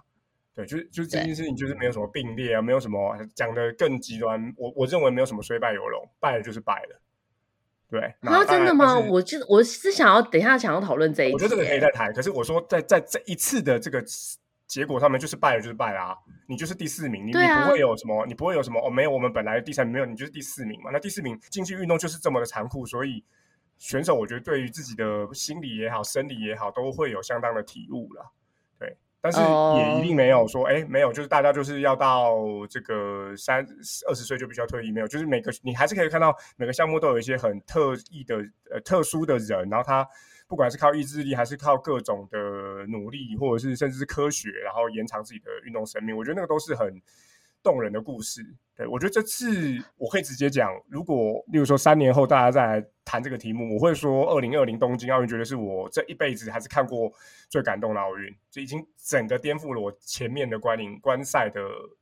[0.54, 4.54] 对，就是就是这件事情就是没有什么并列啊，没有什么讲的更极端。
[4.56, 7.00] 我我认为没有什么虽败犹荣，败了就是败了。
[8.00, 8.98] 对，啊，真的吗？
[8.98, 12.12] 我就我是想要等一下想要讨论这一，我觉得这个可以再谈。
[12.12, 14.04] 可是我说在在这一次的这个。
[14.66, 16.16] 结果上面就是败了，就是败啦。
[16.48, 20.90] 你就是第四名，你你不会有什么，你不会有什么哦，没有，我们本来第三名没有，你就是第四名嘛。
[20.90, 23.22] 那第四名竞技运动就是这么的残酷，所以
[23.78, 28.32] 选手我觉得对于自己的心理也好，生理也好，都会有相当的体悟了。
[29.30, 29.40] 对，但是
[29.78, 32.34] 也一定没有说，哎，没有，就是大家就是要到
[32.68, 33.66] 这个三
[34.08, 38.36] 二十岁就必须要退役，没有，就是每个你还是可以看到每个项目都有一些很特异的
[38.70, 40.06] 呃特殊的人，然后他。
[40.46, 42.38] 不管是靠意志力，还是靠各种的
[42.86, 46.86] 努力，或者是甚至是科学，然后延长自己的运动生命，我觉得那个都是很
[47.64, 48.46] 动人的故事。
[48.76, 57.12] 对我觉得这次我可以直接讲，如果例如说三年后大家再来谈这个题目，我会说二零二零东京奥运绝对是我这一辈子还是看过
[57.48, 61.60] 最感动的奥运，就已经整个颠覆了我前面的观影观赛的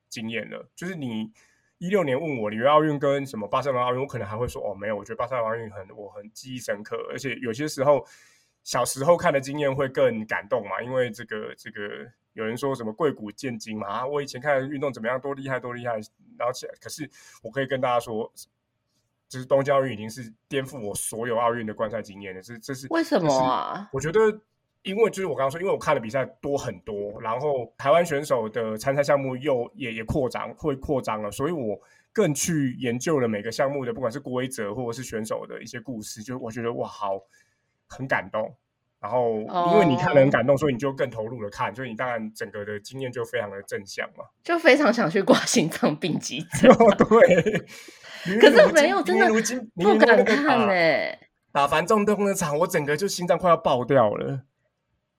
[0.08, 0.68] 经验了。
[0.74, 1.30] 就是你
[1.78, 8.04] 一六年问我里约奥运跟什么巴塞罗那奥运，我可能还会说哦没有，我觉得巴塞罗那奥运很我很记忆深刻，而且有些时候。
[8.64, 10.80] 小时候看的经验会更感动嘛？
[10.80, 14.06] 因为这个这个有人说什么贵古见今嘛啊！
[14.06, 15.94] 我以前看运动怎么样，多厉害多厉害，
[16.38, 16.52] 然后。
[16.80, 17.08] 可是
[17.42, 18.32] 我可以跟大家说，
[19.28, 22.42] 就是东京奥运已经是颠覆我所有奥运的观赛经验了。
[22.42, 23.88] 这这是为什么啊？
[23.92, 24.40] 我觉得，
[24.82, 31.80] 因为就是我刚刚说，因为我看的比赛多很多，然后台湾选手的参赛项目又也也扩张会扩张了，所以我
[32.12, 37.20] 更去研究了每个项目的，不管是规则或者是选手的一些故事，就我觉得哇好。
[37.94, 38.56] 很感动，
[39.02, 39.40] 然后
[39.72, 46.70] 因为你看了很感动，所以你就更投入的看，所以你当然整个的经验就非常的正向嘛，就非常想去挂心脏病急 诊。
[46.96, 49.28] 对，可是没有真的
[49.74, 51.18] 不敢看呢。
[51.50, 54.42] 打繁重动的场，我整个就心脏快要爆掉了。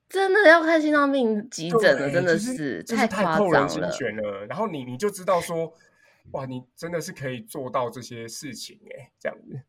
[0.08, 4.46] 真的要看心脏病急诊了，真的是太太扣人心弦了。
[4.46, 5.72] 然后你你就知道说，
[6.32, 9.60] 哇，你真的是可以做到这些事情哎，这样子。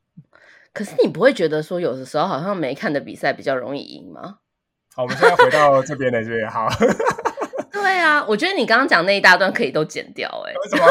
[0.76, 4.36] 可是你不会觉得说有的时候好像没看的比赛比较容易赢吗？
[4.94, 6.68] 好，我们现在回到这边的这边好。
[7.72, 10.54] 对啊，我觉得你刚刚讲那一大段可以都剪掉哎。
[10.54, 10.86] 为什么？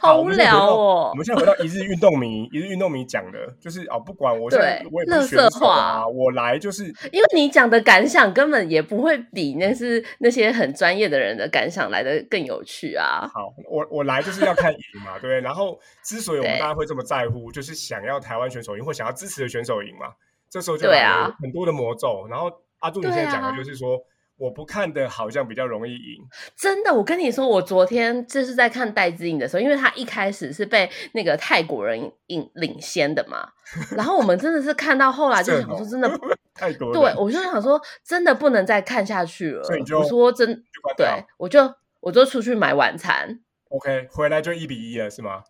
[0.00, 1.10] 好无聊哦！
[1.10, 13.30] 我们现在回到一日运动迷，一日运动迷讲的，就是哦，不管我对，我也不学啊，我来就是因为你讲的感想根本也不会比那是那些很专业的人的感想来的更有趣啊。
[13.32, 15.40] 好，我我来就是要看赢嘛，对。
[15.40, 20.06] 然后之所以我们大家会这么在乎，就是想要台湾选手赢，或想要支持的选手赢嘛。
[20.50, 22.26] 这时候就来了很多的魔咒。
[22.28, 23.98] 然后阿杜，你现在讲的就是说。
[24.40, 26.26] 我不看的好像比较容易赢，
[26.56, 26.94] 真的。
[26.94, 33.46] 我跟你说，我昨天就是在看戴资颖的时候，因为他一开始是被那个泰国人领领先的嘛，
[33.94, 36.10] 然后我们真的是看到后来就想说，真的
[36.54, 36.90] 太多。
[36.90, 39.62] 对，我就想说，真的不能再看下去了。
[39.98, 40.64] 我说真，
[40.96, 43.40] 对，我就我就出去买晚餐。
[43.68, 45.42] OK，回来就一比一了，是吗？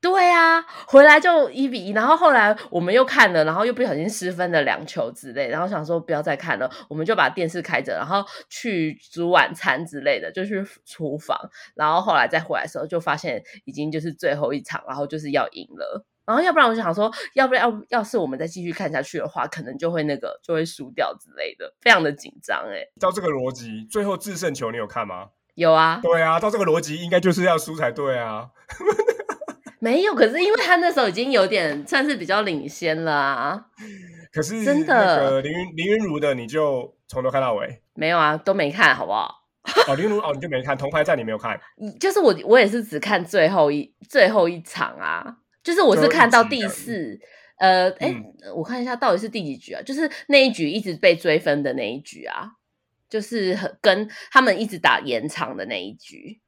[0.00, 11.36] 对啊，回来就一比一，然后后来我们又看了，然后又不小心失分了两球之类，然后想说不要再看了，我们就把电视开着，然后去煮晚餐之类的，就去厨房，
[11.74, 22.86] 然后后来再回来的时候，就发现已经就是最后一场，然后就是要赢了，然后要不然我就想说，要不然要要是我们再继续看下去的话，可能就会那个就会输掉之类的，非常的紧张哎。
[23.00, 25.30] 照这个逻辑，最后制胜球你有看吗？
[25.56, 25.98] 有啊。
[26.00, 28.50] 对啊，照这个逻辑，应该就是要输才对啊。
[29.80, 33.66] 没有，可是因为他那时候已经有点算是比较领先了啊。
[34.32, 37.82] 可是真的，林云林云如的你就从头看到尾？
[37.94, 39.34] 没有啊，都没看好不好？
[39.88, 41.58] 哦，林云如哦，你就没看铜牌战，你没有看？
[41.98, 45.36] 就是我，我也是只看最后一最后一场啊。
[45.62, 47.18] 就是我是看到第四，
[47.58, 48.14] 呃，哎，
[48.54, 49.82] 我看一下到底是第几局啊？
[49.82, 52.52] 就是那一局一直被追分的那一局啊，
[53.10, 56.40] 就是跟他们一直打延长的那一局。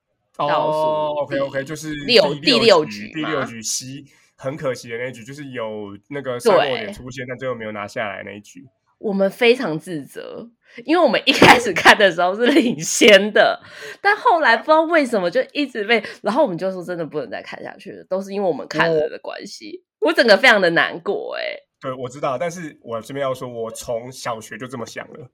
[0.47, 4.05] 哦，OK OK，就是六第六局，第六局西
[4.37, 8.65] 很可惜的那一局，就是有那个赛洛点出现，但最后没有拿下来那一局。
[8.99, 10.47] 我们非常自责，
[10.85, 13.59] 因为我们一开始看的时候是领先的，
[14.03, 19.85] 但后来不知道为什么就一直被，然后我们就说真的不能再看下去了，都是因为我们看了的关系。
[20.01, 21.45] 我整个非常的难过，哎，
[21.81, 25.31] 对，我知道，但是我这边要说，我从小学就这么想了。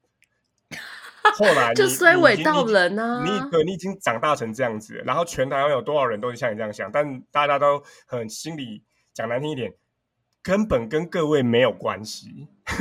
[1.36, 3.22] 后来就衰尾到人啊！
[3.24, 9.72] 你对，你已经长大成这样子，然后全台湾有多少人都是像你这样想，但大家都很心里讲难听一点，
[10.42, 12.48] 根本跟各位没有关系。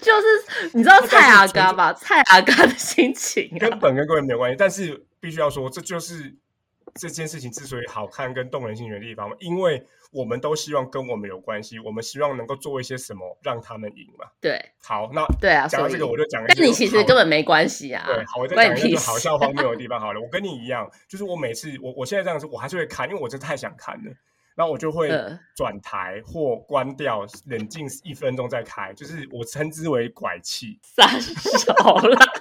[0.00, 1.92] 就是你知道蔡阿 嘎吧？
[1.94, 6.34] 蔡阿嘎的心情根本跟各位没有关系，但是必须要说，这就是
[7.00, 9.86] 这件事情之所以好看跟动人心弦的地方，因为。
[10.14, 14.24] 我们都希望跟我们有关系，我们希望能够做一些什么让他们赢嘛？
[14.40, 18.04] 对，好，那对啊，讲到这个我就讲，但你其实根本没关系啊。
[18.06, 20.20] 对，好，我再讲一个好笑荒谬的 地方好了。
[20.20, 24.12] 我跟你一样，就是我每次我我现在这样子，我还是会看，因为我真的太想看了，
[24.54, 25.10] 然后我就会
[25.56, 30.78] 转台或关掉，冷静一分钟再开，就是我称之为拐气。
[30.80, 32.40] 三手了，看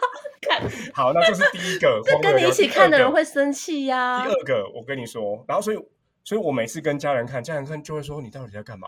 [0.94, 4.26] 好，那这是第一个，跟你一起看的人会生气呀。
[4.26, 5.78] 第二个，我跟你说，然后所以。
[6.26, 8.88] 所以我每次跟家人看，家人看就会说：“你到底在干嘛？”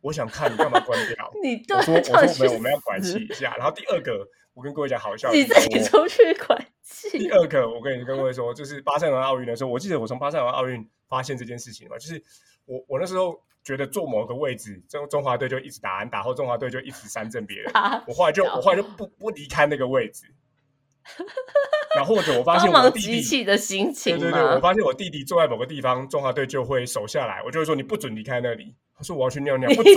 [0.00, 1.30] 我想看，你干嘛关掉？
[1.44, 7.18] 你我说：“我说没有，我们要拐气一下。”然后第二个，我跟各位讲好笑，你自己出去拐气。
[7.18, 12.24] 第二个，我跟你跟各位说，就是巴塞罗那奥运的时候，我记得我从巴塞罗那奥运发现这件事情嘛，就是
[12.64, 17.70] 我我那时候觉得坐某个位置，中中华队就一直打安打，或中华队就一直三振别人，
[18.06, 20.24] 我后来就我后来就不不离开那个位置。
[21.96, 28.74] 然后或者我发现我弟弟的心情，对对对，我发现我弟弟坐在某个地方，中华队就会守下来，我就会说你不准离开那里。
[28.96, 29.96] 他说我要去尿尿，不准。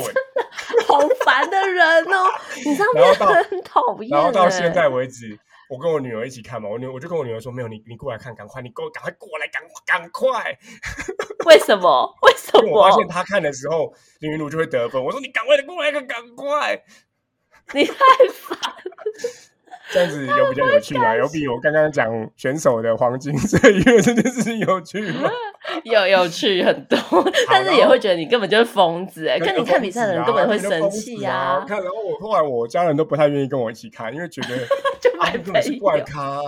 [0.87, 2.25] 好烦的人哦，
[2.65, 4.09] 你知道吗很讨厌。
[4.09, 5.37] 然后到现在为止，
[5.69, 10.57] 我跟我女儿一起看嘛，我女我就跟我女儿说，没有你，你过来看，赶快，你给我赶快过来，赶赶快。
[11.45, 12.15] 为什么？
[12.21, 12.71] 为什么？
[12.71, 15.03] 我发现他看的时候，林云茹就会得分。
[15.03, 16.81] 我说你赶快的过来看，赶快。
[17.73, 17.93] 你太
[18.31, 18.57] 烦。
[19.91, 21.15] 这样子有比较有趣吗？
[21.15, 25.29] 有比我刚刚讲选手的黄金岁月这件事情有趣吗？
[25.83, 26.97] 有有趣很多，
[27.49, 29.39] 但是也会觉得你根本就是疯子哎！
[29.39, 31.63] 跟你看比赛的人根本会生气呀。
[31.67, 34.57] 看，然后我后来我家人都不太愿意跟我一起看，因为觉得
[35.01, 36.41] 就买本是怪咖，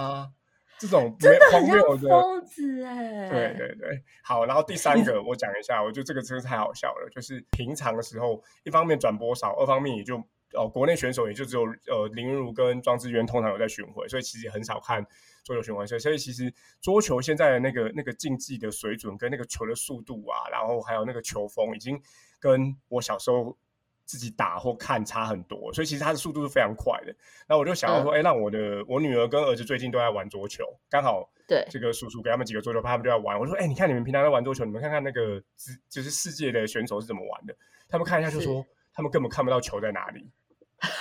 [0.80, 3.30] 这种真的很像疯子哎。
[3.30, 10.22] 对对对，好，然后第三个我讲一下，我觉得这个真是太好笑了，就是平常的时候，一方面转播少，二方面也就。
[10.56, 15.06] 哦，国内选手也就只有呃林云儒跟庄智渊通常有在巡回，所以其实很少看
[15.44, 16.00] 桌球巡回赛。
[16.00, 22.02] 所以其实桌球现在的那个那个竞技的水准跟那个球的速度啊，然后还有那个球风，已经
[22.40, 23.58] 跟我小时候
[24.06, 25.74] 自己打或看差很多。
[25.74, 27.16] 所以其实它的速度是非常快的。
[27.48, 33.40] 那我就想要说，哎，让我的我女儿跟儿子最近都在玩桌球，刚好对这个叔叔给他们几个桌球拍，他们就在玩。
[33.40, 35.42] 我说，哎，你看你们平常在玩桌球，你们看看那个
[35.90, 37.56] 就是世界的选手是怎么玩的。
[37.88, 40.28] 他们看一下就说，他们根本看不到球在哪里。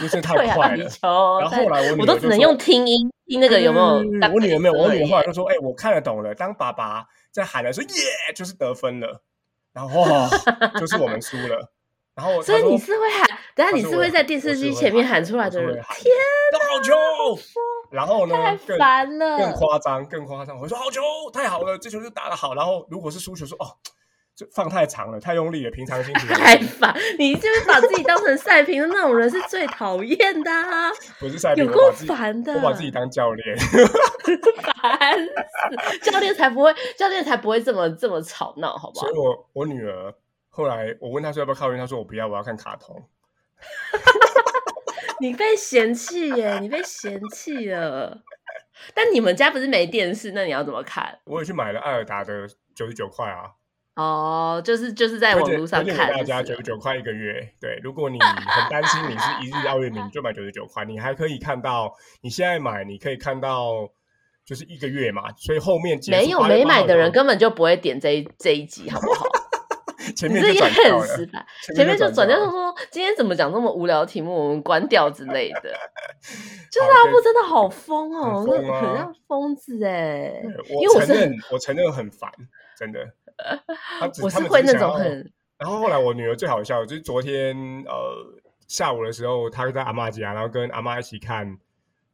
[0.01, 0.89] 因为这太快了，
[1.41, 3.85] 然后后来我我都只能用听音听那个有没有？
[4.33, 9.23] 我女儿没有，我女儿后来就说：“哎，我看得懂了。”当爸爸在喊的时候，耶，就是得分了。
[9.73, 10.05] 然后
[10.79, 11.73] 就是我们输了。
[12.15, 15.75] 然后所以你是会喊，等下你是会在电视机前面喊出来的人。
[15.97, 16.13] 天，
[16.71, 16.93] 好球！
[17.91, 18.35] 然后呢？
[18.37, 20.59] 太烦了，更夸张，更夸张。
[20.61, 22.55] 我说好球，太好了，这球就打得好。
[22.55, 23.67] 然后如果是输球，说哦。
[24.37, 25.71] 就放太长了，太用力了。
[25.71, 30.51] 平常心情太烦，你就是把自己当成赛评的那种人，是最讨厌的。
[31.21, 32.53] 不是赛评，有够烦的。
[32.55, 33.57] 我把自己当教练，
[34.83, 36.11] 烦死！
[36.11, 39.07] 教练才不会，教练才不会这么这么吵闹，好不好？
[39.07, 40.13] 所以我我女儿
[40.49, 43.09] 后来，我问她说要不要靠运，她说我不要，我要看卡通。
[45.21, 48.23] 你被嫌弃耶，你被嫌弃了。
[48.93, 51.21] 但你们家不是没电视，那你要怎么看？
[51.25, 53.53] 我也去买了艾尔达的九十九块啊。
[53.97, 57.49] 哦，就是就是在网络上看，大家九十九块一个月。
[57.61, 60.85] 对，如果你很担心你是一日奥运迷，就买九十九块。
[60.85, 63.89] 你还可以看到，你现在买，你可以看到
[64.45, 65.33] 就是一个月嘛。
[65.37, 69.27] 所以后面没有没买的人根本就不会点这一这一集，好不好？
[70.17, 70.73] 前面也很
[71.07, 75.73] 失败，前面就转掉说今天怎么讲那么无聊题目，我们关掉之类的。
[76.71, 80.43] 就是阿布真的好疯哦，很像疯子哎。
[80.69, 82.31] 因为我承认，我承认很烦，
[82.77, 83.01] 真的。
[84.23, 85.33] 我是会那种很。
[85.59, 91.59] 然后后来我女儿最好笑，就是昨天呃下午的时候，她在阿妈家，然后跟阿妈一起看，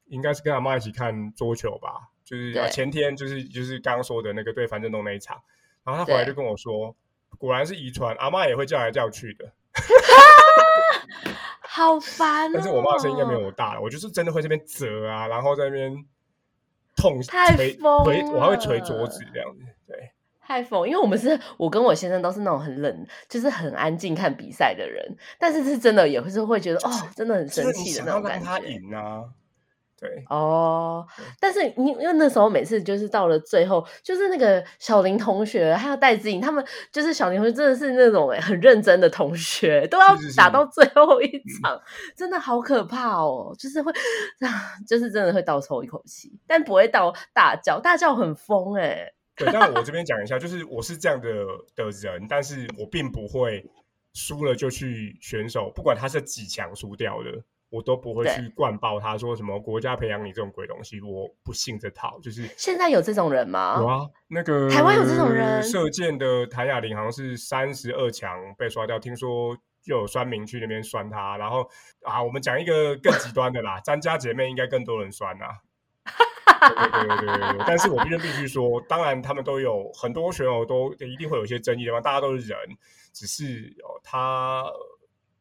[0.07, 2.11] 应该是跟阿妈一起看桌球吧。
[2.25, 5.41] 就是前天就是就是刚刚说的那个对樊振东那一场，
[5.85, 6.95] 然后她回来就跟我说，
[7.39, 9.53] 果然是遗传，阿妈也会叫来叫去的。
[11.63, 12.53] 好烦！
[12.53, 15.93] 但是我妈声音应该没有我大了，我就是真的会这边折啊，然后在那边
[16.97, 19.70] 痛捶捶，我还会捶桌子这样子，对。
[20.51, 28.45] 太疯，因为我们是我跟我先生都是那种很冷，就是很安静看比赛的人，但是是真的也会是会觉得哦，真的很生气的那种感觉。
[28.45, 29.23] 他赢啊，
[29.97, 31.07] 对哦，
[31.39, 41.29] 但是你因为那时候每次就是到了最后，就是那个小林同学还有戴子颖他们，就是小林同学真的是那种很认真的同学，都要打到最后一
[41.63, 41.81] 场，
[42.17, 43.93] 真的好可怕哦，就是会
[44.85, 49.13] 就是真的会倒抽一口气，但不会到大叫，大叫很疯哎。
[49.41, 51.31] 对，但我这边讲一下，就是我是这样的
[51.75, 53.65] 的人，但是我并不会
[54.13, 62.21] 输了就去选手，不管他是几强输掉的，我都不会去灌爆他，说什么国家培养你这种鬼东西，我不信这套。
[62.21, 63.77] 就是现在有这种人吗？
[63.79, 71.67] 有啊，那个台湾有这种人，射箭的谭雅玲好像是三十二强被刷掉，听说又有酸民去那边酸他，然后
[72.05, 75.47] 啊，我们讲一个更极端的啦， 詹家姐妹应该更多人酸啊。
[76.61, 82.59] 对对对对对，但是我必须必须说，当然他们都有很多选手都一定会有一些争议的嘛，大家都是人，
[83.13, 84.65] 只是哦，他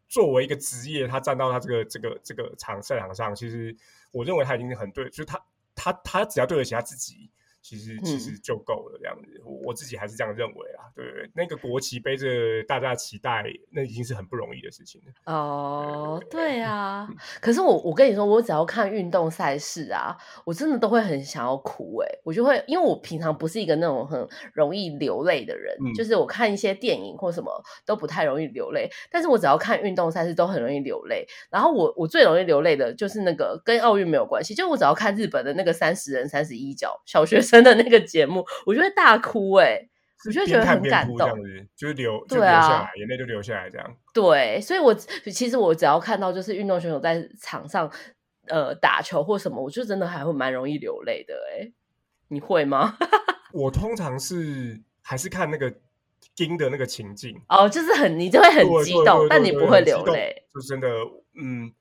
[0.08, 3.75] 作为一个职业，他站到他这个这个这个场赛场上，其实
[4.12, 5.39] 我认为他已经很对，就是他
[5.75, 7.29] 他他只要对得起他自己。
[7.61, 10.87] 其实其实就够了，这样子，我我自己还是这样认为啊。
[10.95, 12.27] 对对，那个国旗背着
[12.67, 15.33] 大家期待，那已经是很不容易的事情了。
[15.33, 17.07] 哦，对啊。
[17.39, 27.51] 可是我我跟你说，我只要看运动赛事啊，我真的都会很想要哭哎，我就会，因为我平常不是一个那种很容易流泪的人，就是我看一些电影或什么
[27.85, 31.25] 都不太容易流泪，但是我只要看运动赛事都很容易流泪。
[31.49, 37.63] 然后我我最容易流泪的就是那个跟奥运没有关系，就我只要看日本的那个三十人三十一脚小学生。
[37.63, 39.77] 的那个节目，我就会大哭哎，
[40.25, 41.29] 我就觉得很感动，
[41.75, 43.95] 就是流，就流下来，眼泪就流下来，这样。
[44.13, 47.91] 对，所以，我其实我只要看到就是运动选手在场上
[48.47, 51.71] 呃打球或什么，我就真的还会蛮容易流泪的哎。
[52.29, 52.97] 你会吗？
[53.53, 55.73] 我通常是还是看那个
[56.35, 60.88] 盯的那个情境哦，就是很你就会很激动，但你不会流泪，就真的
[61.41, 61.73] 嗯。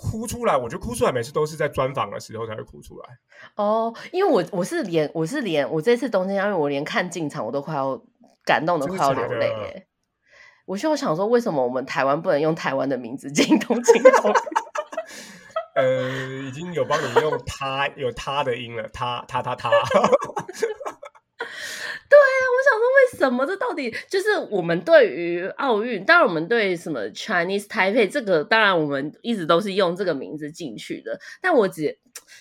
[0.00, 3.08] 哭出来，我觉得哭出来每次都是在专访的时候才会哭出来。
[3.56, 8.00] 哦，因为我我是连我是连我这次东京奥运，我连看进场我都快要
[8.44, 9.86] 感动的快要流泪耶。
[10.64, 14.34] 我就想说，为什么我们台湾不能用台湾的名字进东京奥运？
[15.76, 16.10] 呃，
[16.44, 19.70] 已经有帮你用他有他的音了，他他他他。
[22.10, 26.04] 对啊，我想说，为什么这到底就是我们对于奥运？
[26.04, 31.18] 当然，我们对什么 Chinese Taipei 这个，当然我们一直都是用这个名字进去的。
[31.40, 31.98] 但我只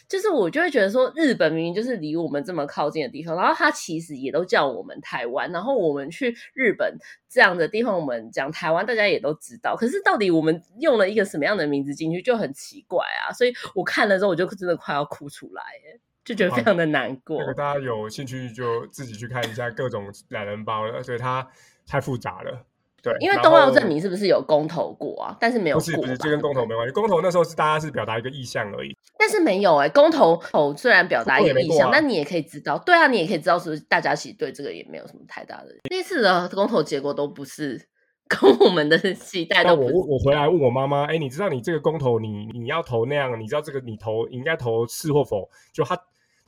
[0.08, 5.52] 就是我就会觉得说，日本明明就是离我们这么靠近的地方，然后他其实也都叫我们台湾。
[5.52, 6.98] 然后我们去日本
[7.30, 9.76] 这样的地方，我们讲台湾，大家也都知道。
[9.78, 13.32] 可是到底我们用了一个什么样的名字进去，就很奇怪啊！
[13.32, 16.09] 所以我看了之后，我就真的快要哭出来，哎。
[16.30, 17.40] 就觉得非常的难过。
[17.40, 21.48] 如果大家有兴趣，就自己去看一下各种懒人包了，所以它
[21.88, 22.66] 太复杂了。
[23.02, 25.36] 对，因为冬奥证明是不是有公投过啊？
[25.40, 26.94] 但是没有，不是不是，这跟公投没关系。
[26.94, 28.96] 公投那时候是大家是表达一个意向而已。
[29.18, 35.76] 但是没有哎，公投投虽然表达一个意向，但你也可以知道，对啊，你也可以知道，是不是大家其实对这个也没有什么太大的。
[35.90, 37.88] 那次的公投结果都不是
[38.28, 39.64] 跟我们的期待。
[39.64, 45.50] 那我我回来问我妈妈，哎，你知道你这个公投，你你要投那样，你知道这个你投应该投是或否？
[45.74, 45.98] 就他。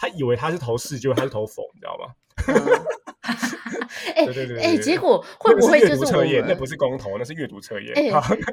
[0.01, 2.15] 他以为他是投是，结果他是投否，你知道吗？
[4.15, 6.43] 哎，对对对，哎，结果会不会就是测验？
[6.47, 7.93] 那不是公投，那是阅读测验。
[7.93, 8.09] 哎，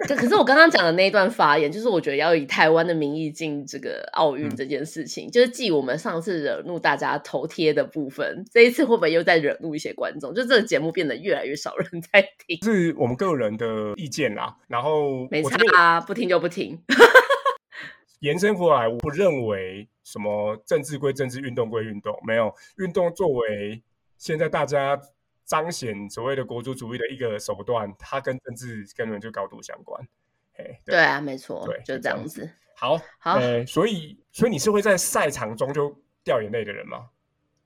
[0.08, 10.34] 可是我刚刚讲的那一段发言，就是我觉得要以台湾的名义进这个奥运这件事情，就是继我们上次惹怒大家头贴的部分，这一次会不会又在惹怒一些观众？
[10.34, 14.54] 就这个节目变得越来越少人在听，是我们个人的意见啦。
[14.66, 16.78] 然后没差啊，不听就不听。
[18.20, 23.82] 延伸过来，我不认为什么政治归政治，运动归运动，没有运动作为
[24.16, 25.00] 现在大家
[25.44, 30.08] 彰显所谓的国族主义的一个手段，它跟政治根本就高度相关。
[30.56, 32.50] 哎，对啊，没错，对，就这样子。
[32.74, 37.10] 好，好，所以，所以你是会在赛场中就掉眼泪的人吗？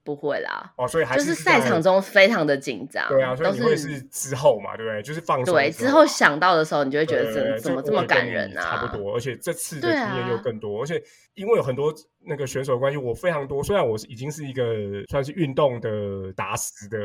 [0.04, 3.08] 不会啦，哦，所以还是赛场中非常的紧张。
[3.08, 5.02] 对啊，所以你会是之后嘛，对不对？
[5.02, 8.62] 就是放松对之后想到的时候，你就会觉得怎怎么这么感人啊？
[8.62, 11.02] 差不多，而且这次的经验又更多，而且
[11.34, 11.94] 因为有很多
[12.24, 13.62] 那个选手的关系，我非常多。
[13.62, 14.64] 虽然我是已经是一个
[15.08, 16.98] 算是运动的打死的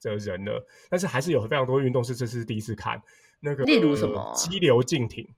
[0.00, 3.00] 的人了，但是还是有非常多运动是这次第一次看。
[3.40, 5.28] 那个例如什么激流竞艇。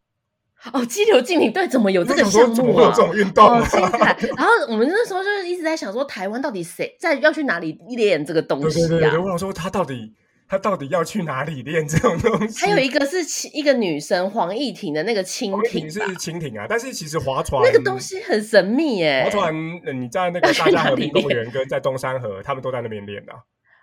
[0.75, 2.93] 哦，激流竞艇对，怎么有这个项目啊？
[2.95, 4.15] 这种运动，精彩。
[4.37, 9.11] 然后我们那时候就是一直在想说，台湾到底谁在要去哪里练这个东西啊？
[9.19, 10.13] 我想说，他到底
[10.47, 12.67] 他到底要去哪里练这种东西？
[12.67, 19.23] 还有一个是一个女生黄义婷的那个蜻蜓是蜻蜓啊，但是其实划船那个东西很神秘耶。
[19.25, 19.55] 划船，
[19.99, 23.33] 你在那个大家和平公园跟在东山河，他们都在那边练的。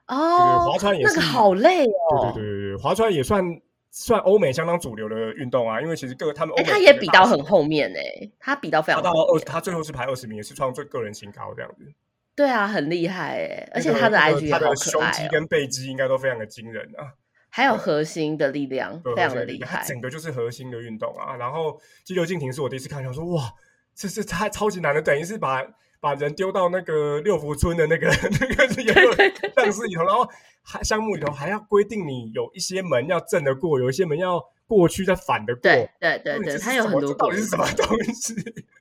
[0.08, 2.32] 哦，划船也是那个好累哦。
[2.36, 3.44] 对对对对，划船也算。
[3.92, 11.92] 算欧美相当主流的运动啊，因为其实各他们，他也比到很后面哎，他比到非常，他到二，他最后是排二十名，也是创最个人新高这样子。
[12.36, 17.14] 对啊，很厉害哎，而且他的 IG 他的胸肌跟背肌应该都非常的惊人啊，
[17.50, 21.36] 还有核心的力量非常的厉害，整个就是核心的运动啊。
[21.36, 23.54] 然后激流竞艇是我第一次看，想说哇，
[23.96, 25.66] 这是太超级难的，等于是把。
[26.08, 28.08] 把人丢到那个六福村的那个
[28.40, 30.26] 那个项式 里头，然后
[30.62, 35.64] 还项目里头还要规定你有一些门要正得过，有一些门要过去再反得过。
[35.64, 38.34] 对对对对，它有很多到底是什么东西？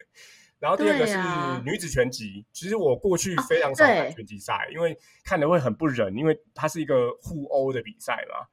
[0.61, 1.18] 然后第二个是
[1.64, 8.47] 女子拳击，其实我过去非常少看拳击赛，因为看的会很不忍，因为它是一个互殴的比赛嘛。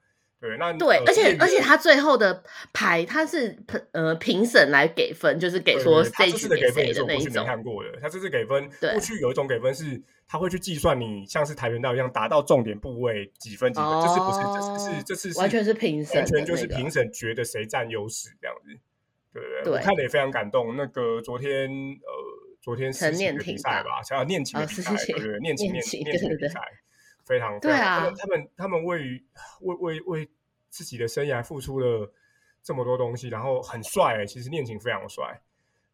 [0.44, 3.58] 对，那对，而且而且他最后的牌他是
[3.94, 7.98] 呃评审来给分，就是给说这次的给分也是我过去没看过的。
[8.02, 18.78] 他这次给分，过去有一种给分是他会去计算你像是跆拳道一样达到重点部位几分几分，这次不是，这次是这次完全是评审，完全就是评审觉得谁占优势这样子。
[19.32, 20.76] 对对对，我看的也非常感动。
[20.76, 22.14] 那个昨天呃，
[22.62, 26.60] 昨天是念比赛吧，想要念琴的比赛，对对， 念琴念念琴比赛。
[27.26, 29.24] 非常对啊，他们他们为于
[29.62, 30.30] 为为为
[30.70, 32.12] 自己的生涯付出了
[32.62, 35.42] 这么多东西，然后很帅，其实恋情非常帅，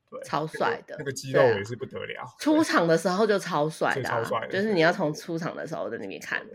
[0.10, 2.26] 对，超帅的，那个肌肉也是不得了。
[2.40, 6.46] 出场的时候就超帅的，超帅，就是你要从出场的时候在那边看，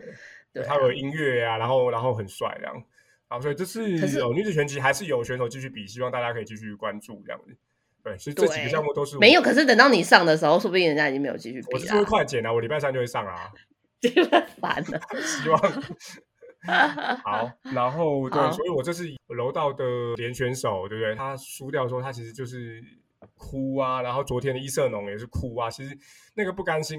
[0.52, 2.82] 对，他有音乐啊，然后然后很帅这样，
[3.28, 7.56] 好，所以这次有女子拳击还是有选手继续比，希望大家可以继续关注这样子。
[8.02, 11.68] 对，所以这几个项目都是没有，可是等到你上的时候，说不定人家已经没有继续比了。
[11.72, 13.50] 我是会快剪啊，我礼拜三就会上啊。
[14.60, 15.60] 烦了， 希望
[17.22, 17.50] 好。
[17.72, 19.84] 然后对，所以我这是柔道的
[20.16, 21.14] 连选手，对不对？
[21.14, 22.82] 他输掉的时候他其实就是
[23.34, 24.00] 哭啊。
[24.02, 25.70] 然后昨天的伊瑟农也是哭啊。
[25.70, 25.96] 其实
[26.34, 26.98] 那个不甘心，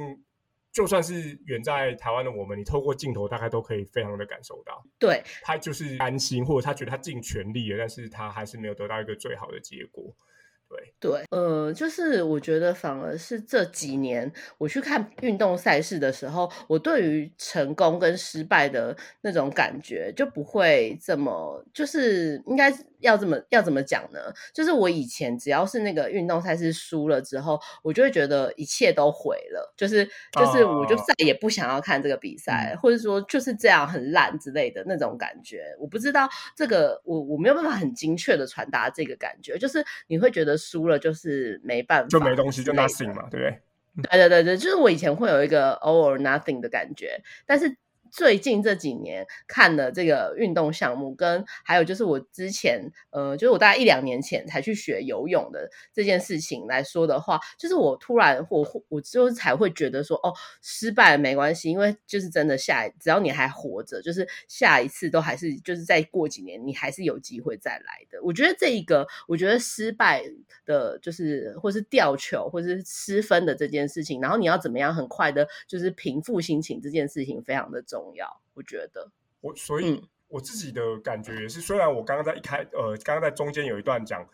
[0.72, 4.84] 就算是远在台湾的我们，你透过镜头大概都可以非常的感受到。
[5.00, 10.16] 对他就是安心，或者他觉得他尽全力了，但是他还是没有得到一个最好的结果。
[11.00, 24.20] 对，呃，就是我觉得反而是这几年我去看运动赛事的时候，我对于成功跟失败的那种感觉就不会这么，就是应该要怎么要怎么讲呢？
[24.54, 35.76] 就是我以前只要是那个运动赛事输了之后，我就会觉得一切都毁了，就是就是我就再也不想要看这个比赛，或者说就是这样很烂之类的那种感觉。
[35.80, 40.56] 我不知道这个我我没有办法很精确的传达这个感觉，就是你会觉得。
[40.66, 43.62] 输了就是没办法，就没东西，就 nothing 嘛，对不对？
[44.10, 47.78] 对对对对，就是我以前会有一个 all or nothing 的感觉，但是。
[48.16, 68.18] 最近这几年看的这个运动项目，跟还有就是我之前，呃，就是我大概一两年前才去学游泳的这件事情来说的话，就是我突然我我就是才会觉得说，哦，失败没关系，因为就是真的下，只要你还活着，就是下一次都还是就是再过几年，你还是有机会再来的。
[68.24, 70.24] 我觉得这一个，我觉得失败
[70.66, 78.05] 的，就是或是掉球或是失分的这件事情，然后你要怎么样很快的，就是平复心情这件事情非常的重。
[78.06, 84.28] 重要，我觉得我所以我自己的感觉也是，虽然我刚刚在一开呃，刚刚在中间有一段讲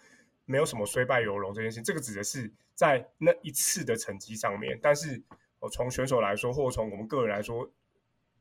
[0.43, 4.77] 没有什么虽败犹荣这件事，这个指的是在那一次的成绩上面。
[4.81, 5.21] 但是
[5.59, 7.71] 我从选手来说，或者从我们个人来说，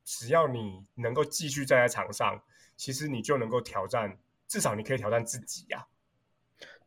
[0.05, 2.43] 只要你能够继续站在场上，
[2.77, 4.19] 其实你就能够挑战，
[4.49, 5.87] 至少你可以挑战自己呀。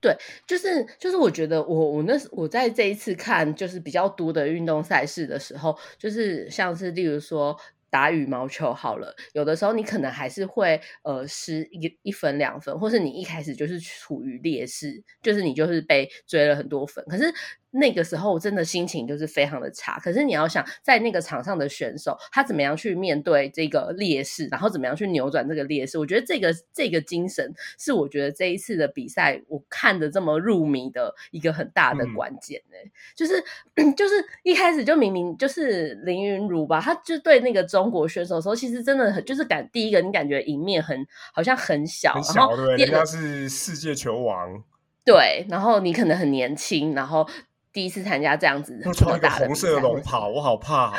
[0.01, 7.57] 对，就是就是，我觉得我我那我在这一次看就是比较多的运动赛事的时候，就是像是例如说。
[7.93, 17.31] 打羽毛球好了，有的时候你可能还是会呃失一一分两分，或是你一开始就是处于劣势，就是你就是被追了很多分，可是。
[17.75, 32.77] 那个时候真的心情就是非常的差，可是你要想，在那个场上的选手他怎么样去面对这个劣势，然后怎么样去扭转这个劣势，我觉得这个这个精神是我觉得这一次的比赛我看的这么入迷的一个很大的关键呢，
[33.15, 33.43] 就是
[33.97, 34.13] 就是
[34.43, 44.63] 一开始就明明就是林云如吧，他就对那个中国选手的时候，其实真的很就是感第一个你感觉赢面很好像很小，然后人家是世界球王，
[45.03, 47.27] 对，然后你可能很年轻，然后。
[47.73, 50.93] 第一次参加这样子这么大的红色的龙袍，我好怕。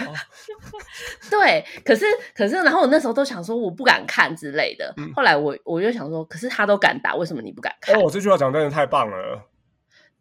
[1.30, 2.04] 对，可是
[2.34, 4.92] 可是，然后我那时候都想说，我不敢看之类的。
[5.14, 7.94] 后来我我就想说，可是他都敢打，为什么你不敢看？
[7.94, 9.40] 哦，我这句话讲真的太棒了。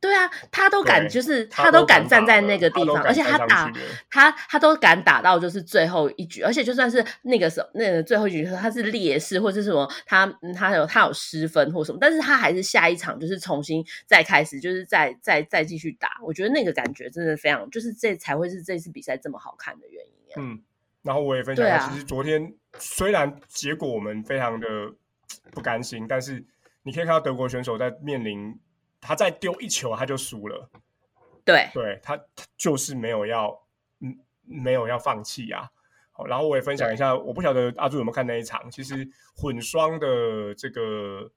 [0.04, 3.72] 对啊，他都敢，就是他都敢站在那个地方，而且他打
[4.10, 16.10] 他他都敢打到就是最后一局，而且就算是那个时候那个最后一局他是劣势或者什么，他他有他有失分或什么，但是他还是下一场就是重新再开始，就是再再再继续打。
[16.22, 20.34] 我觉得那个感觉真的非常，就是这才会是这次比赛这么好看的原因。
[20.36, 20.62] 嗯，
[21.02, 24.68] 然后我也分享一下，其实昨天虽然结果我们非常的
[25.54, 26.44] 不甘心，但是
[26.84, 28.60] 你可以看到德国选手在面临。
[29.04, 30.70] 他再丢一球，他就输了。
[31.46, 32.18] 对，对他
[32.56, 33.62] 就是没有要，
[34.00, 35.70] 嗯，没有要放弃啊。
[36.14, 38.72] 好，然后我也分享一下，我不晓得阿朱有没有看那一场。
[38.72, 41.30] 其实混双的这个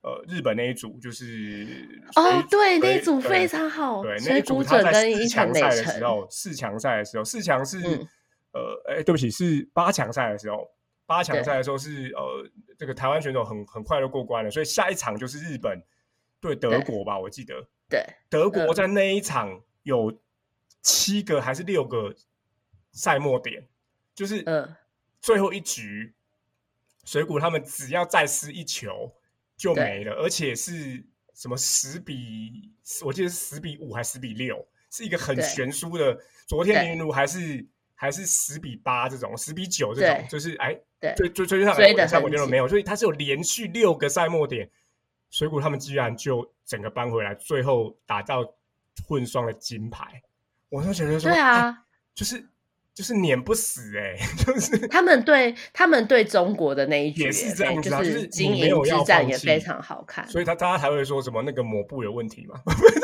[0.00, 4.02] 呃日本那一组就是哦，对，那一组非常好。
[4.02, 7.78] 对，那一组他在四强赛的时候，四强赛的时候，四强是
[8.52, 10.68] 呃，哎，对不起，是八强赛的时候，
[11.06, 15.80] 八强赛的时候是呃，这个台湾选手很很快就过关了，所以下一场就是日本。
[16.44, 17.66] 对德国吧，我记得。
[17.88, 20.14] 对，德国在那一场有
[20.82, 22.14] 七个还是六个
[22.92, 23.66] 赛末点，
[24.14, 24.76] 就是嗯，
[25.22, 26.12] 最后一局
[27.02, 29.10] 水谷他们只要再失一球
[29.56, 32.70] 就没了，而且是什么十比，
[33.02, 36.18] 我记得是十比五还是十比六，是一个很悬殊的。
[36.46, 37.64] 昨天林如还是
[37.94, 40.78] 还是十比八这种，十比九这种，就是哎，
[41.16, 44.68] 追追追上来赛末点都没有，所以他是有连续六个赛末点。
[45.34, 48.44] 水谷他们居然就整个搬回来，最后打造
[49.04, 50.22] 混双的金牌，
[50.68, 51.76] 我就觉得说，对啊，
[52.14, 52.48] 就是
[52.94, 62.62] 就是碾不死哎，就是 他们对他们对中国的那一局也是这样子，就是经营之战也非常好看，所以他大家才会说什么那个抹布有问题嘛。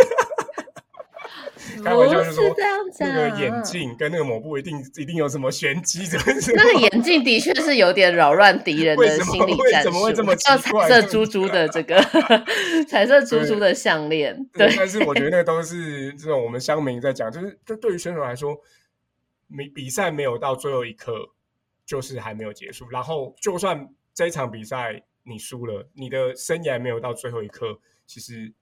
[1.82, 2.54] 开玩笑就说
[2.98, 6.00] 那个眼镜跟那个抹布一定一定有什么玄机，
[6.54, 9.90] 那个眼镜的确是有点扰乱敌人的心理战术。
[9.90, 12.00] 怎么会这么叫彩色珠珠 的这个
[12.88, 14.36] 彩色珠珠的项链？
[14.52, 18.56] 对，但是我觉得那都是这种我们乡民在讲，就是这对于选手来说，
[19.46, 21.30] 没比赛没有到最后一刻，
[21.86, 22.88] 就是还没有结束。
[22.90, 28.52] 然后就算这一场比赛你输了，你的生涯没有到最后一刻，其实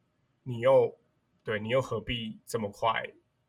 [0.44, 0.94] 你又。
[1.48, 3.02] 对你又何必这么快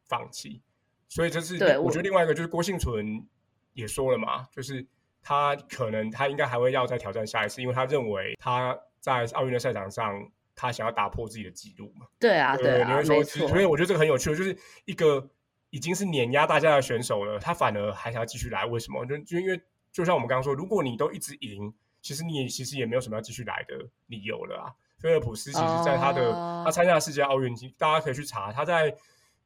[0.05, 0.61] 放弃？
[1.09, 3.27] 所以这是我觉得另外一个就是郭幸存
[3.73, 4.87] 也说了嘛，就是
[5.21, 12.07] 他可能他应该还会要再挑战下一次，因为他认为他在奥运的赛场上他想要打破自己的记录嘛。
[12.17, 13.45] 对啊，对啊，没错。
[13.49, 15.29] 所以我觉得这个很有趣，就是一个
[15.71, 19.05] 已经是碾压大家的选手了，他反而还想要继续来，为什么？
[19.05, 23.77] 就就因为就像我们刚刚说，如果你都一直赢，其实你也其实也没有什么要继续来的
[24.07, 24.71] 理由了啊。
[24.99, 26.31] 菲尔普斯其实在他的
[26.65, 28.93] 他参加世界奥运，大家可以去查，他在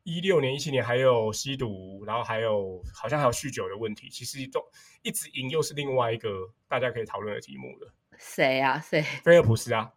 [0.04, 4.60] 一六年、一七年还有吸毒，然后还有好像还有酗酒的问题，其实都
[5.04, 6.30] 一直赢，又是另外一个
[6.68, 7.94] 大家可以讨论的题目了。
[8.18, 8.80] 谁啊？
[8.80, 9.02] 谁？
[9.24, 9.92] 菲尔普斯啊？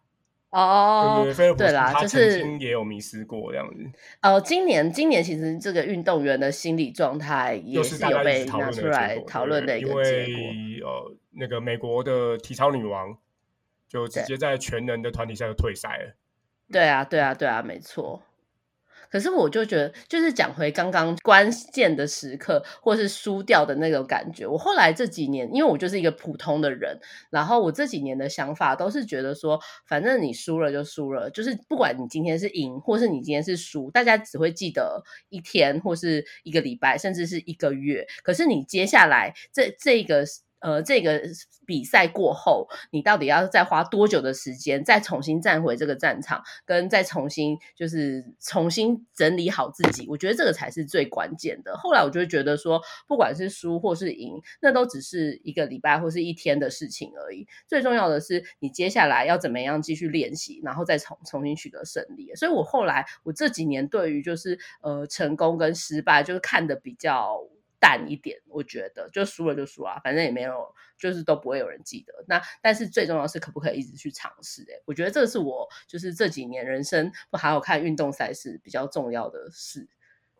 [0.51, 3.83] 哦，对对，菲尔普斯他曾经也有迷失过这样子。
[4.21, 10.87] 哦，今年今年其实这个运动员的心理状态也是有被拿出来讨论的一个结果。
[10.87, 13.17] 呃，那个美国的体操女王。
[13.87, 16.15] 就直接在全能的团体赛就退赛了。
[16.71, 18.21] 对啊，对啊，对啊，没错。
[19.09, 24.45] 可是我就觉得，就是讲回刚刚关键的时刻，或是输掉的那种感觉。
[24.45, 38.05] 我后来这几年，因为我就是一个普通的人，然后我这几年的想法都是觉得说，反正你输了就输了，就是不管你今天是赢，或是你今天是输，大家只会记得一天，或是一个礼拜，甚至是一个月。
[38.23, 40.25] 可是你接下来这这个。
[40.59, 41.21] 呃，这个
[41.65, 50.07] 比赛过后，你到底要再花多久的时间，再重新站回这个战场，跟再重新就是重新整理好自己？
[50.09, 51.77] 我觉得这个才是最关键的。
[51.77, 57.47] 后来我就觉得说，不管是输或是赢，那都只是一个礼拜或是一天的事情而已。
[57.67, 62.33] 最重要的是，你接下来要怎么样继续练习，然后再重重新取得胜利。
[62.35, 67.47] 所以我后来我这几年对于就是呃成功跟失败，就是看的比较。
[67.79, 68.39] 淡一点。
[68.47, 72.13] 我觉得就输了就输啊，反正也没有，就是都不会有人记得。
[72.27, 74.63] 那但是最重要是可不可以一直去尝试？
[74.63, 79.87] 哎，我觉得这是我就是这几年人生不还有看运动赛事比较重要的事。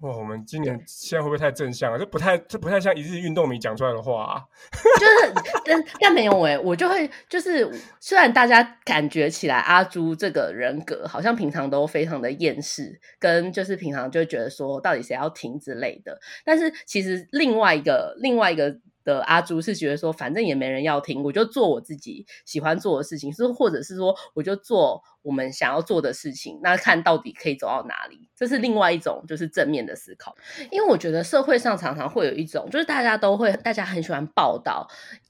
[0.01, 1.97] 哇，我们今年现在会不会太正向了？
[1.97, 4.47] 这不太，这不太像一日运动迷讲出来的话。
[4.71, 5.33] 就是，
[5.65, 7.67] 但但没有哎，我就会就是，
[7.99, 18.77] 虽然大家感觉起来阿朱这个人格好像平常都非常的厌世，跟就是平常就觉得说到底谁要停之类的，但是其实另外一个另外一个。
[19.07, 30.35] 的阿朱是觉得说，反正也没人要听，我就做我自己喜欢做的事情，是或者是说，我就做我们想要做的事情，那看到底可以走到哪里，这是另外一种就是正面的思考。
[30.71, 34.85] 因为我觉得社会上常常会有一种，就是大家都会，大家很喜欢报道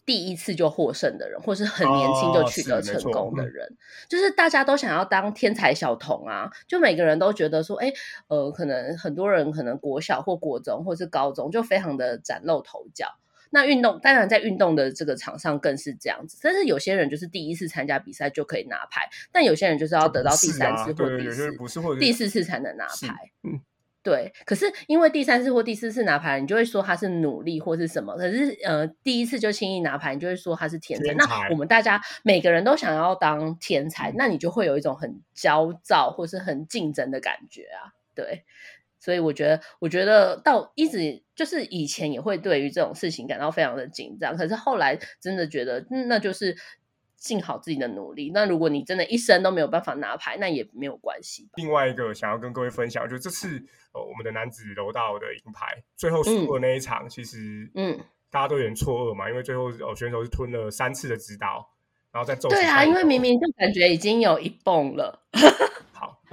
[0.07, 3.77] 第一次就获胜的人，或是很年轻就取得成功的人，
[4.09, 7.93] 就是大家都想要当天才小童啊，就每个人都觉得说，哎，
[8.27, 13.05] 呃，可能很多人可能国小或国中或是高中就非常的崭露头角。
[13.49, 23.31] 那运动当然在运动的这个场上更是这样子，但是有些人就是第一次参加比赛就可以拿牌，但有些人就是要得到第三次或第四，不是或第四次才能拿牌。
[23.43, 23.59] 嗯，
[24.03, 24.33] 对。
[24.45, 28.15] 可是因为第三次或第四次拿牌，你就会说他是努力或是什么。
[28.15, 31.13] 可是呃，第一次就轻易拿牌，你就会说他是天才。
[31.13, 38.43] 那我们大家每个人都想要当天才，那你就会有一种很焦躁或是很竞争的感觉啊，对。
[39.07, 46.53] 所以我觉得，我觉得到一直就是以前也会对于这种事情感到非常的紧张，可是后来真的觉得，那就是
[47.15, 48.31] 尽好自己的努力。
[48.33, 51.47] 那如果你真的一生都没有办法拿牌，那也没有关系。
[51.55, 53.47] 另外一个想要跟各位分享，就这次
[53.93, 57.97] 呃我们的男子柔道的银牌最后输的那一场，其实嗯
[58.29, 61.65] 大家都有点错愕嘛，因为最后哦选手是吞了三次的指导，
[62.11, 65.23] 然后再对啊，因为明明就感觉已经有一蹦了。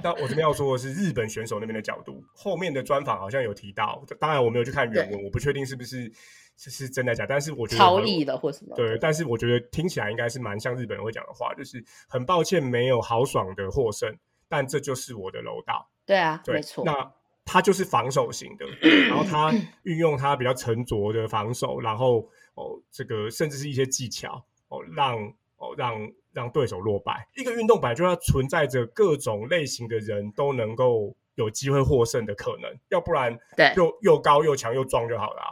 [0.05, 2.23] 好，那我这边要说的是日本选手那边的角度。
[2.33, 6.11] 后面的专访好像有提到，当然我没有去看原文，我不确定是不是
[6.55, 7.25] 是是真的假。
[7.25, 14.15] 但是我觉得超意的或什么对，但是我觉得听起来应该是蛮像日本人会讲的话，就是很抱歉没有豪爽的获胜，
[14.47, 15.89] 但这就是我的楼道。
[16.05, 16.83] 对啊，没错。
[16.85, 17.11] 那
[17.43, 18.65] 他就是防守型的，
[19.07, 19.53] 然后他
[19.83, 26.11] 运用他比较沉着的防守，然后哦，这个甚至是一些技巧哦，让哦让。
[26.35, 27.29] 让对手落败。
[27.37, 35.51] 一个运动本来就要存在着各种类型的人都能够有机会获胜的可能，要不然对又又高又强又壮就好了啊。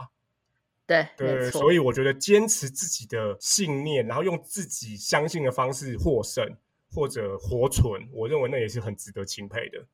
[0.85, 6.45] 对对，所以我觉得坚持自己的信念，然后用自己相信的方式获胜
[6.93, 9.85] 或者活存，我认为那也是很值得钦佩的。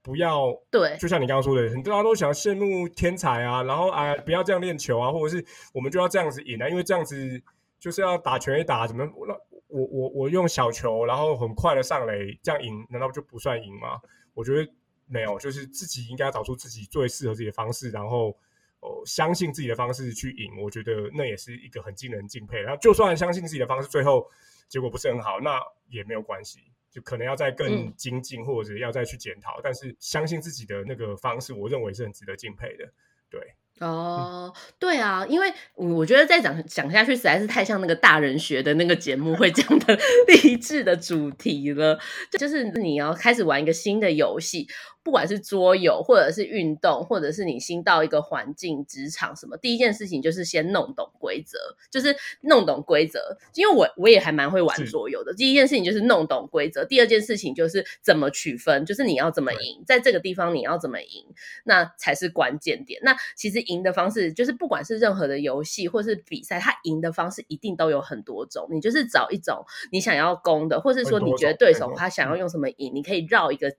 [0.00, 5.44] 不要对，就像你刚刚说的，很多人都想羡慕天才啊，然后啊不要这样练球啊，或者是
[5.74, 7.42] 我们就要这样子赢啊，因为这样子
[7.78, 9.38] 就是要打拳一打怎么那。
[9.68, 14.00] 我我我用小球，然后很快的上垒，这样赢难道就不算赢吗？
[14.34, 14.72] 我觉得
[15.06, 18.30] 没有，就是自己应该找出自己最适合自己的方式，然后
[18.80, 20.60] 哦相信自己的方式去赢。
[20.62, 22.60] 我觉得那也是一个很惊人敬佩。
[22.60, 24.26] 然后就算相信自己的方式，最后
[24.68, 26.60] 结果不是很好，那也没有关系，
[26.90, 29.60] 就可能要再更精进，或者要再去检讨。
[29.62, 32.90] 但是相信自己的那个方式，我认为是很值得敬佩的。
[33.28, 33.54] 对。
[33.80, 41.98] 哦，对啊，因为我觉得再讲讲下去实在是太像那个大人学的那个节目会讲的 励志的主题了，
[42.38, 44.68] 就是你要开始玩一个新的游戏。
[45.04, 51.56] 不管是桌游，或者是运动，或者是你新到一个环境、职场什么，第一件事情就是先弄懂规则，
[51.90, 53.38] 就是弄懂规则。
[53.54, 55.32] 因为我我也还蛮会玩桌游的。
[55.32, 61.24] 第一件事情就是弄懂规则，第二件事情就是怎么取分，就是你要怎么赢，在这个地方你要怎么赢，
[61.64, 63.00] 那才是关键点。
[63.02, 68.66] 那其实赢的方式，就是不管是任何的游戏或是比赛，它赢的方式一定都有很多种。
[68.70, 73.72] 你就是找一种你想要攻的，或是说你觉得对手他想要用什么赢，你可以绕一个。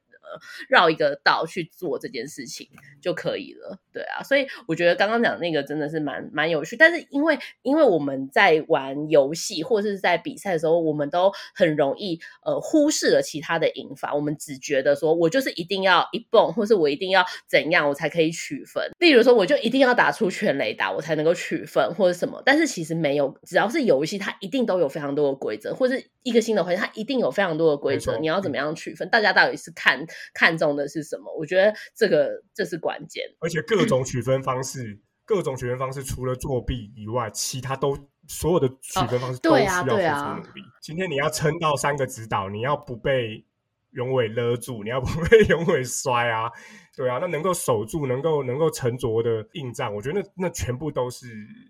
[0.67, 2.67] 绕一个道去做这件事情
[3.01, 30.05] 就可以了，对啊，所以我觉得刚刚讲那个真的是蛮蛮有趣，但是因为因为我们在玩游戏或者是在比赛的时候，我们都很容易呃忽视了其他的赢法，我们只觉得说我就是一定要一蹦，或是我一定要怎样我才可以取分，例如说我就一定要打出全雷达我才能够取分或者什么，但是其实没有，只要是游戏它一定都有非常多的规则，或是一个新的环境它一定有非常多的规则，你要怎么样取分，大家到底是看。
[30.33, 31.33] 看重的是什么？
[31.37, 33.23] 我觉得这个这是关键。
[33.39, 37.97] 而且各种取分方式，各种取分方式除了作弊以外，其他都
[38.27, 40.61] 所有的取分方式都需要付出努力。
[40.81, 43.45] 今天你要撑到三个指导，你要不被。
[43.91, 46.51] 永伟勒住，你要不被 永伟摔啊？
[46.95, 51.27] 对啊，那能够守住，能够能够沉着的硬仗，我觉得那那全部都是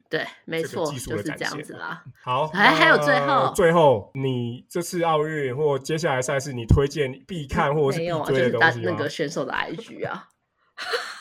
[0.10, 2.04] 对，没错，就是这样子啦。
[2.24, 10.30] 好，还还有最后，最后你这次奥运或接下来赛事，你推荐必看或者是必追的东西那个选手的 IG 啊。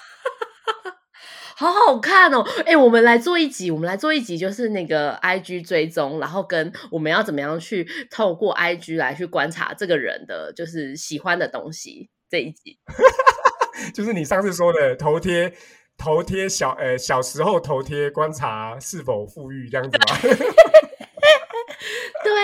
[1.59, 2.47] 好好看哦！
[2.65, 12.79] 哎，我们来做一集，我们来做一集，就是那个 I G 追踪，然后跟我们要怎么样去透过 I G 来去观察这个人的，就是喜欢的东西这一集。
[13.93, 15.53] 就是你上次说的头贴，
[15.97, 20.17] 头贴小呃小时候头贴观察是否富裕这样子吗？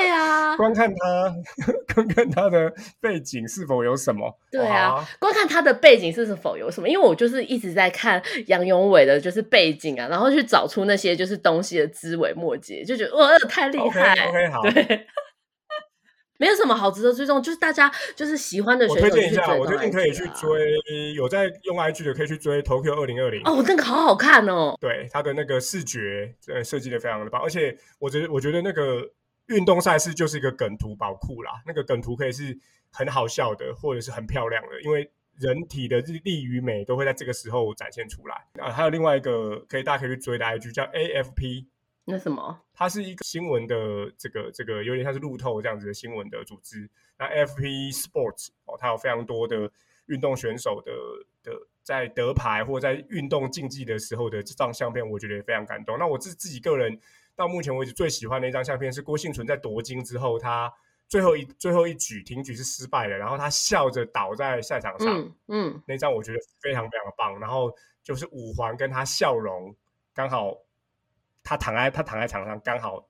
[0.05, 1.35] 对啊， 观看他，
[1.95, 4.39] 观看他的背景是否有什么？
[4.51, 6.89] 对啊，观看他的背景是否有什么？
[6.89, 15.07] 因为我就是一直在看杨永伟的，就是背景啊，然后去找出那些就是东西的枝微末节，就觉得哇，太厉害！OK，好，对，
[16.39, 29.03] 没有什么好值得追踪，就是大家就是喜欢的选手，推荐一下，我最近可以去追，有在用 IG 的可以去追 Tokyo 二零二零哦，那个好好看哦，对，他的那个视觉呃设计的非常的棒，而且我觉得我觉得那个。
[29.49, 32.59] 运动赛事就是一个梗图宝库啦，那个梗图可以是
[32.91, 38.71] 很好笑的，或者是很漂亮的，因为人体的日力与美都会在这个时候展现出来啊。
[38.71, 41.67] 还有另外一个可以大家可以去追的 IG 叫 AFP，
[42.07, 42.59] 那什么？
[42.73, 46.89] 它是一个新闻的这个这个有点像是路透这样子的新闻的组织。
[47.19, 49.71] 那 AFP Sports 哦，它有非常多的
[50.07, 50.93] 运动选手的
[51.43, 55.99] 的在得牌或在运动竞技的时候的这张相片，我觉得也非常感动。
[55.99, 56.99] 那我自自己个人。
[57.37, 60.73] 到目前为止最喜欢的一张相片是郭幸存在夺金之后，他
[61.09, 67.39] 最后一最后一举挺举是失败的，然后他笑着倒在赛场上，嗯，那张我觉得非常非常的棒。
[67.41, 67.71] 然后
[68.03, 69.75] 就是五环跟他笑容
[70.15, 70.57] 刚好，
[71.43, 73.07] 他躺在他躺在场上刚好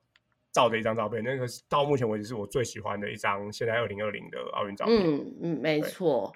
[0.51, 5.01] 照的一张照片，那个到目前为止是我最喜欢的一张现在二零二零的奥运照片。
[5.03, 6.33] 嗯嗯，没错，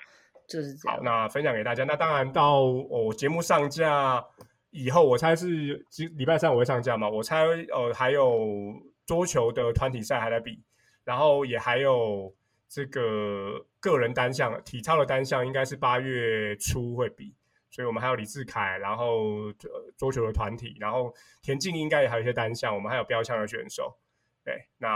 [0.48, 0.98] 就是这样。
[0.98, 1.84] 好，那分享给大家。
[1.84, 4.24] 那当然到我节目上架。
[4.72, 7.10] 以后我猜是今礼拜三我会上架嘛？
[7.10, 8.74] 我猜呃还有
[9.06, 10.62] 桌球的团体赛还在比，
[11.04, 12.34] 然后也还有
[12.68, 17.34] 这个个人单项体操的单项应该是八月初会比，
[17.70, 19.52] 所以我们还有李志凯，然后
[19.98, 23.98] 桌球的团体，然后田径应该也还有一些单项，我们还有标枪的选手，
[24.44, 24.90] 对，那。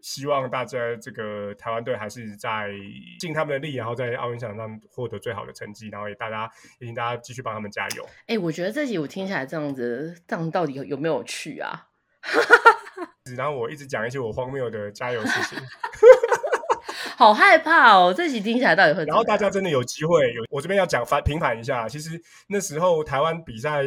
[0.00, 2.70] 希望大家这个台湾队还是在
[3.18, 8.08] 尽他们的力，然后在奥运场上获得最好的成绩，然后也大家也请大家继续帮他们加油。
[8.26, 11.86] 哎，我觉得这集我听起来这样子，这样到底有有没有趣啊？
[13.36, 15.58] 然后我一直讲一些我荒谬的加油事情，
[17.16, 18.14] 好害怕哦！
[18.16, 19.04] 这集听起来到底会……
[19.04, 23.82] 然后大家真的有机会有，我这边要讲反平反一下，其实那时候台湾比赛。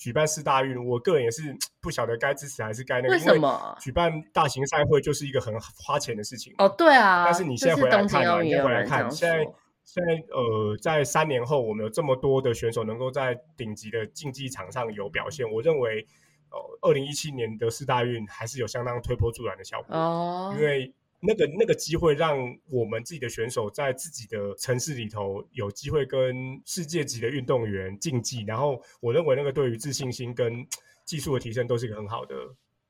[0.00, 3.10] 举办四大运，我个人也是不晓得该支持还是该那个。
[3.10, 3.76] 为什么？
[3.78, 6.54] 举办大型赛会就是一个很花钱的事情。
[6.56, 7.26] 哦，对啊。
[7.26, 9.44] 但是你现在回来看啊，你回来看，现在
[9.84, 16.06] 现在呃，在三年后，我们有这么多的选手能够在顶级的竞技场上有表现，我认为，
[16.50, 19.94] 呃，二零一七年的四大运还是有相当推波助澜的效果。
[19.94, 20.54] 哦。
[20.58, 20.90] 因为。
[21.20, 22.36] 那个那个机会，让
[22.70, 30.66] 我们自己的选手在自己的城市里头有机会跟世界级的运动员竞技，然后我认为那个对于自信心跟
[31.04, 32.34] 技术的提升都是一个很好的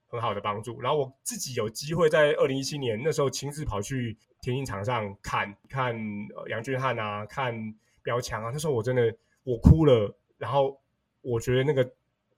[0.06, 0.80] 很好的帮助。
[0.80, 5.94] 然后我自己有机会在二零一七年那时候亲自跑去田径场上看看
[6.48, 9.12] 杨俊翰啊，看标强啊，那时候我真的
[9.42, 10.80] 我哭了，然后
[11.20, 11.90] 我觉得那个。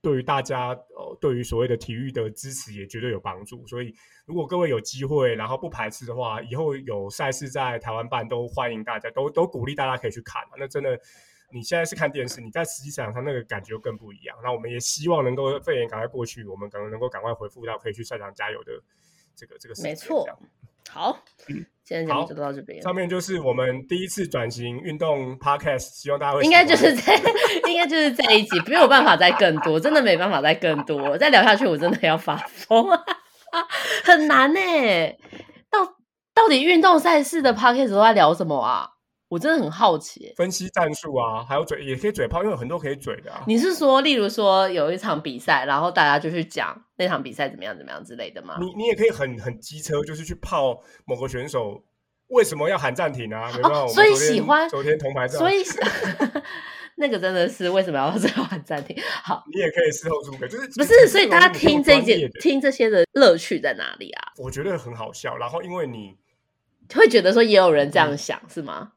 [0.03, 0.77] 对于大家，
[1.13, 3.65] 呃，对于所谓的体育的支持也绝对有帮助。
[3.67, 3.93] 所以，
[4.25, 10.41] 如果各位有机会，然后不排斥的话，以后有赛事在台湾办，都欢迎大家，都都鼓励大家可以去看。
[10.57, 10.99] 那真的，
[11.51, 14.37] 你现在是看电视，你在实际场上那个感觉更不一样。
[14.43, 18.71] 那我们也希望能够肺炎赶快过去，我们可能能够赶快恢复到可以去赛场加油的
[19.35, 19.91] 这个这个时间。
[19.91, 20.27] 没错，
[20.89, 21.17] 好。
[21.85, 22.81] 今天节目就到这边。
[22.81, 27.13] 上面就是我们第一次转型运动 podcast，希望大家会应该就是在
[27.67, 31.17] 应该就是在一起，没有办法再更多，真的没办法再更多。
[31.17, 32.87] 再聊下去，我真的要发疯，
[34.05, 34.59] 很难呢。
[35.69, 35.85] 到
[36.33, 38.87] 到底运动赛事的 podcast 都在聊什么啊？
[39.33, 43.43] 我真的很好奇，分析战术啊，还有嘴也可以嘴炮，因为有很多可以嘴的啊。
[43.47, 48.57] 你是说，例如说有一场比赛，然后大家就去讲那场比赛怎么样怎么样之类的吗？
[48.59, 51.83] 你你也可以很很机车，就是去泡某个选手
[52.27, 53.51] 为什么要喊暂停啊？
[53.63, 55.63] 哦，所以喜欢昨天铜牌，所 以
[56.97, 58.95] 那个真的是为什么要最后喊暂停？
[59.23, 61.07] 好，你也可以事后诸葛，就是不是？
[61.07, 64.31] 所以大家听这些听这些的乐趣在哪里啊？
[64.37, 66.15] 我觉得很好笑，然后因为你
[66.93, 68.91] 会觉得说也有人这样想，是吗？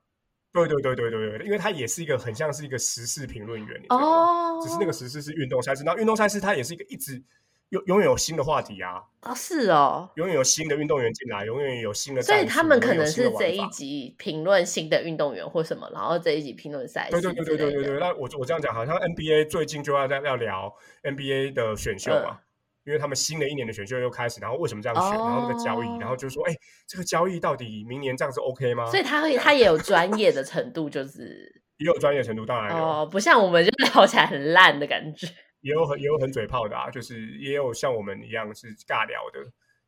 [0.65, 7.23] 对对对对对对，因为他也是一个很像是一个时事评论员哦，只是那个时事是运动赛事，那运动赛事它也是一个一直
[7.71, 17.21] 永永远有新的话题啊啊是哦，永远有新的运动员进来，永远有新的，所以他们可能是这一集评论新的运动员或什么，然后这一集评论赛事。
[17.21, 22.39] 对对对对对对对，那我我这样讲，好像 NBA 最近就要在要聊 NBA 的选秀嘛。
[22.87, 26.55] 因为他们新的一年的选秀又开始，然后为什么这样选，然后那个交易，然后就说，哎，
[26.87, 28.87] 这个交易到底明年这样子 OK 吗？
[28.87, 35.26] 所以他会他也有专业的程度，就是也有专业程度，当然有，不像我们就聊起来很烂的感觉。
[35.62, 39.41] 也有很也有很嘴炮的啊，就是也有像我们一样是尬聊的，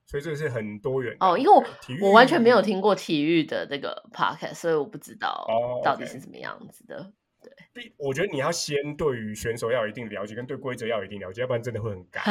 [0.07, 1.39] 所以这个是很多元哦。
[1.39, 1.65] 因为我
[2.01, 5.47] 我完全没有听过体育的这个 podcast，所以我不知道
[5.85, 7.13] 到底是什么样子的。
[7.75, 12.23] 对，我觉得你要先对于选手要有一定了解，跟对规则要有一定了解，要不然真的会很干。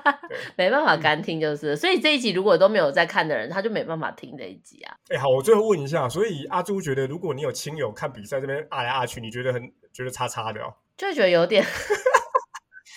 [0.56, 4.96] 没办法干听就是，所以这一集如果都没有在看的人，他就没办法听这一集啊。
[5.08, 9.62] 哎，好，我最后问一下，所以阿朱觉得，如果你有亲友看比赛这边啊来啊去，你觉得很
[9.92, 10.74] 觉得差差的哦？
[10.96, 11.64] 就觉得有点。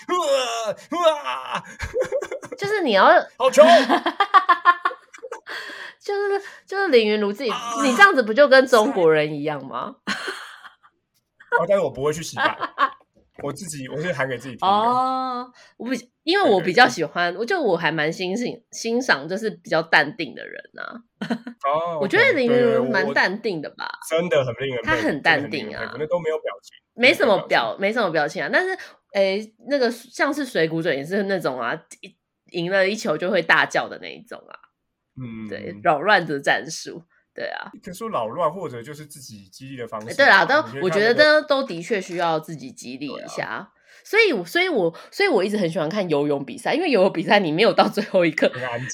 [0.10, 1.64] 哇！
[2.58, 3.06] 就是你要
[3.38, 3.66] 好穷，
[6.02, 7.52] 就是就是凌云如自己，
[7.84, 9.98] 你这样子不就跟中国人一样吗？
[11.60, 12.58] 哦，但是我不会去洗白，
[13.42, 15.52] 我自己我是喊给自己 听哦。
[15.78, 15.92] 我不
[16.24, 20.84] 因为我比较喜欢，我就我还蛮欣赏欣赏，就是比较淡定的人呐。
[21.66, 28.78] 哦，我觉得凌云如蛮淡定的吧，真的很令人他很淡定啊，可能都没有表情，没什么表，没什么表情啊，但是。
[29.16, 31.76] 诶，那个像是水谷准也是那种啊，
[32.52, 34.54] 赢了一球就会大叫的那一种啊。
[35.20, 37.02] 嗯，对，扰乱的战术，
[37.40, 37.72] 对啊。
[37.82, 40.14] 可说扰乱或者就是自己激励的方式。
[40.14, 43.72] 对啊，都我觉得都都的确需要自己激励一下。
[44.04, 48.52] 所以，所以我所以我一直很喜欢看游泳比赛，因为游泳比赛你没有到最后一刻，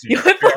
[0.07, 0.47] 你会不，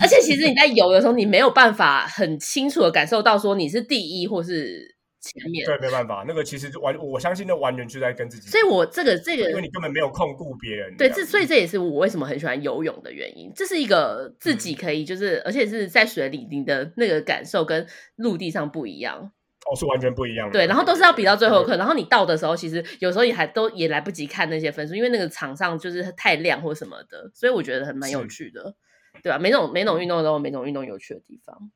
[0.00, 4.97] 而且其实你在游的时候，你没有办法很清楚的感受到说你是第一或是。
[5.28, 8.48] 前面对没办法，那个其实完，我相信那完全就在跟自己。
[8.48, 10.96] 所以，我这个这个，因为你根本没有控顾别人。
[10.96, 13.52] 对，这所以这也是我为什么很喜欢游泳的原因。
[13.54, 19.32] 这是一个自己可以，就是而且是在水里，你的那个感受跟陆地上不一样。
[19.70, 20.52] 哦，是完全不一样的。
[20.52, 28.74] 对，然后都是要比到最后一刻，然后你到的时候，其实有时候也还都也来不及看那些分数，因为那个场上就是太亮或什么的，所以我觉得很蛮有趣的，
[29.22, 29.38] 对吧？
[29.38, 31.70] 每种每种运动都有每种运动有趣的地方。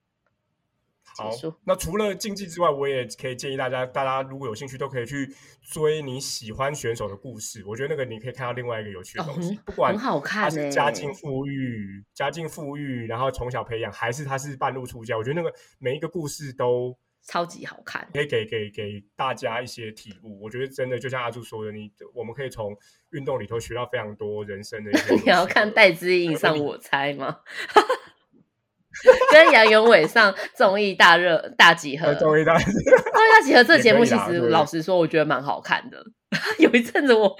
[1.19, 1.31] 好，
[1.65, 5.29] 那除了竞技之外，我也可以建议大家，大家如果有兴趣，都可以去
[5.63, 7.63] 追你喜欢选手的故事。
[7.67, 20.41] 我觉得那个你可以看到另外一个有趣的东西，不管很好看，他是家境富裕，家境富裕，然后从小培养，还是他是半路出家，我觉得那个每一个故事都超级好看，可以给给给大家一些体悟。
[20.43, 22.77] 我觉得真的就像阿柱说的，你我们可以从
[23.11, 25.15] 运动里头学到非常多人生的一些。
[25.23, 27.41] 你要看戴资颖上我猜吗？
[29.33, 35.99] 跟杨永伟上综艺大热大集合，综艺大 综艺大集合这节目其实老实说，我觉得蛮好看的。
[36.59, 37.35] 有一阵子我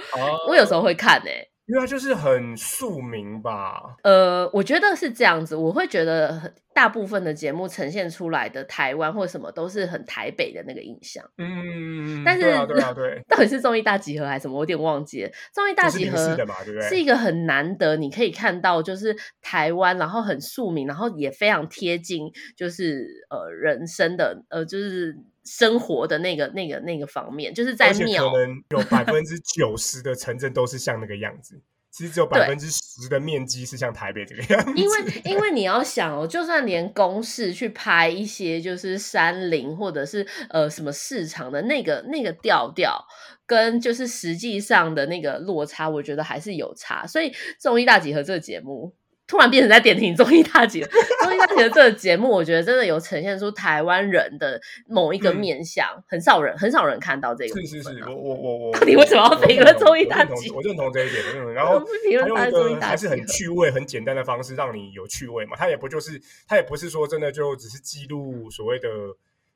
[0.49, 1.49] 我有时候会看诶。
[1.73, 3.97] 因为它就是很庶民吧？
[4.03, 5.57] 呃，我觉得是这样子。
[5.57, 11.25] 我会觉得大部分的节目呈现出来的台湾或什么都是很台北的那个印象。
[11.39, 14.55] 嗯，但是对啊，对啊， 对，到底是综艺大集合还是什么？
[14.55, 15.31] 我有点忘记了。
[15.51, 16.37] 综艺大集合
[16.83, 25.17] 是一个很难得，你可以看到就是台湾，然后很庶民，然后也非常贴近，就是呃人生的呃就是。
[25.45, 34.73] 生活的那个、那个、那个方面，就是在庙，可能 有百分之九十的城镇都是像那个样子，其实只有百分之十的面积是像台北这个样子。
[34.77, 43.05] 因为，因为你要想哦，就算连公式去拍一些就是山林或者是呃什么市场的那个那个调调，
[43.47, 47.07] 跟就是实际上的那个落差，我觉得还是有差。
[47.07, 48.95] 所以综艺大集合这个节目。
[49.33, 50.87] 突然变成在点评综艺大姐，
[51.23, 57.59] 综艺大姐的这个节目，我觉得真的有呈现出台湾人的某一个面相，很少人很少人看到这个。
[57.63, 60.51] 是是是，我我我我，到底为什么要评论综艺大姐？
[60.55, 65.57] 我认同这一点，然后他用一个还是很趣味、很简单的方式让你有趣味嘛。
[65.57, 68.89] 他也不就是他也不是说真的就只是记录所谓的。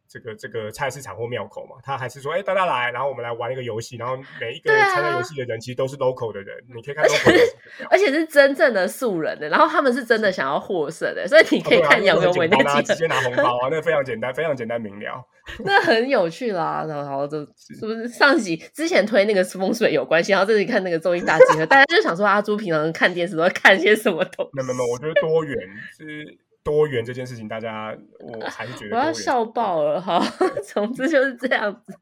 [0.09, 7.05] 这个这个菜市场或庙口嘛，他还是说，哎，大家来，然后我们来玩一个游戏，然后每一个参加游戏的人其实都是 local 的人，你可以看，
[7.91, 15.25] 而且是真正的素人的，然后他们是真的想要获胜的，所以你可以看杨永伟那集，直接拿红包啊， 那非常简单，非常简单明了，
[15.65, 16.85] 那很有趣啦。
[16.89, 24.51] 然后就是不是上集之前推那个风水有关系，然后这里看那个综艺大集合，大家就想说阿朱平常看电视都在看些什么东西？
[24.53, 25.57] 没有没有，我觉得多元
[25.97, 26.39] 是。
[26.67, 30.21] 多元这件事情，大家我还是觉得我要笑爆了哈。
[30.67, 31.95] 总之就是这样子。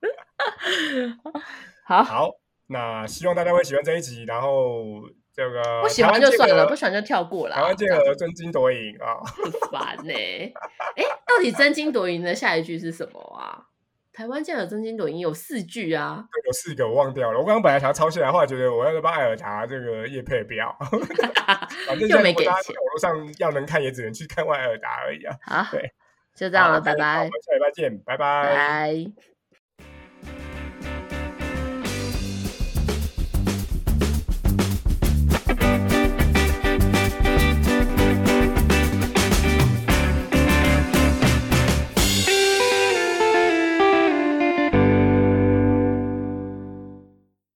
[1.85, 2.31] 好，好，
[2.69, 4.25] 那希望大家会喜欢这一集。
[4.25, 5.03] 然后
[5.35, 7.55] 这个不喜欢就算了，不喜欢就跳过了。
[7.55, 10.15] 台湾健儿争金夺银啊，很 烦呢。
[10.15, 13.67] 哎，到底争金夺银的下一句是什么啊？
[14.15, 17.39] 台湾健儿真金朵银有四句啊，有四个我忘掉了。
[17.39, 20.75] 我刚刚本来想要抄下来，后来觉得我要帮艾尔达这个叶配不要，
[21.87, 22.53] 反正没给钱。
[22.53, 25.37] 网络上要能看，也只能去看艾尔达而已啊。
[25.43, 25.93] 好，对，
[26.35, 27.19] 就这样了，拜拜。
[27.19, 28.55] 我们下礼拜见，拜拜。
[28.55, 29.34] 拜。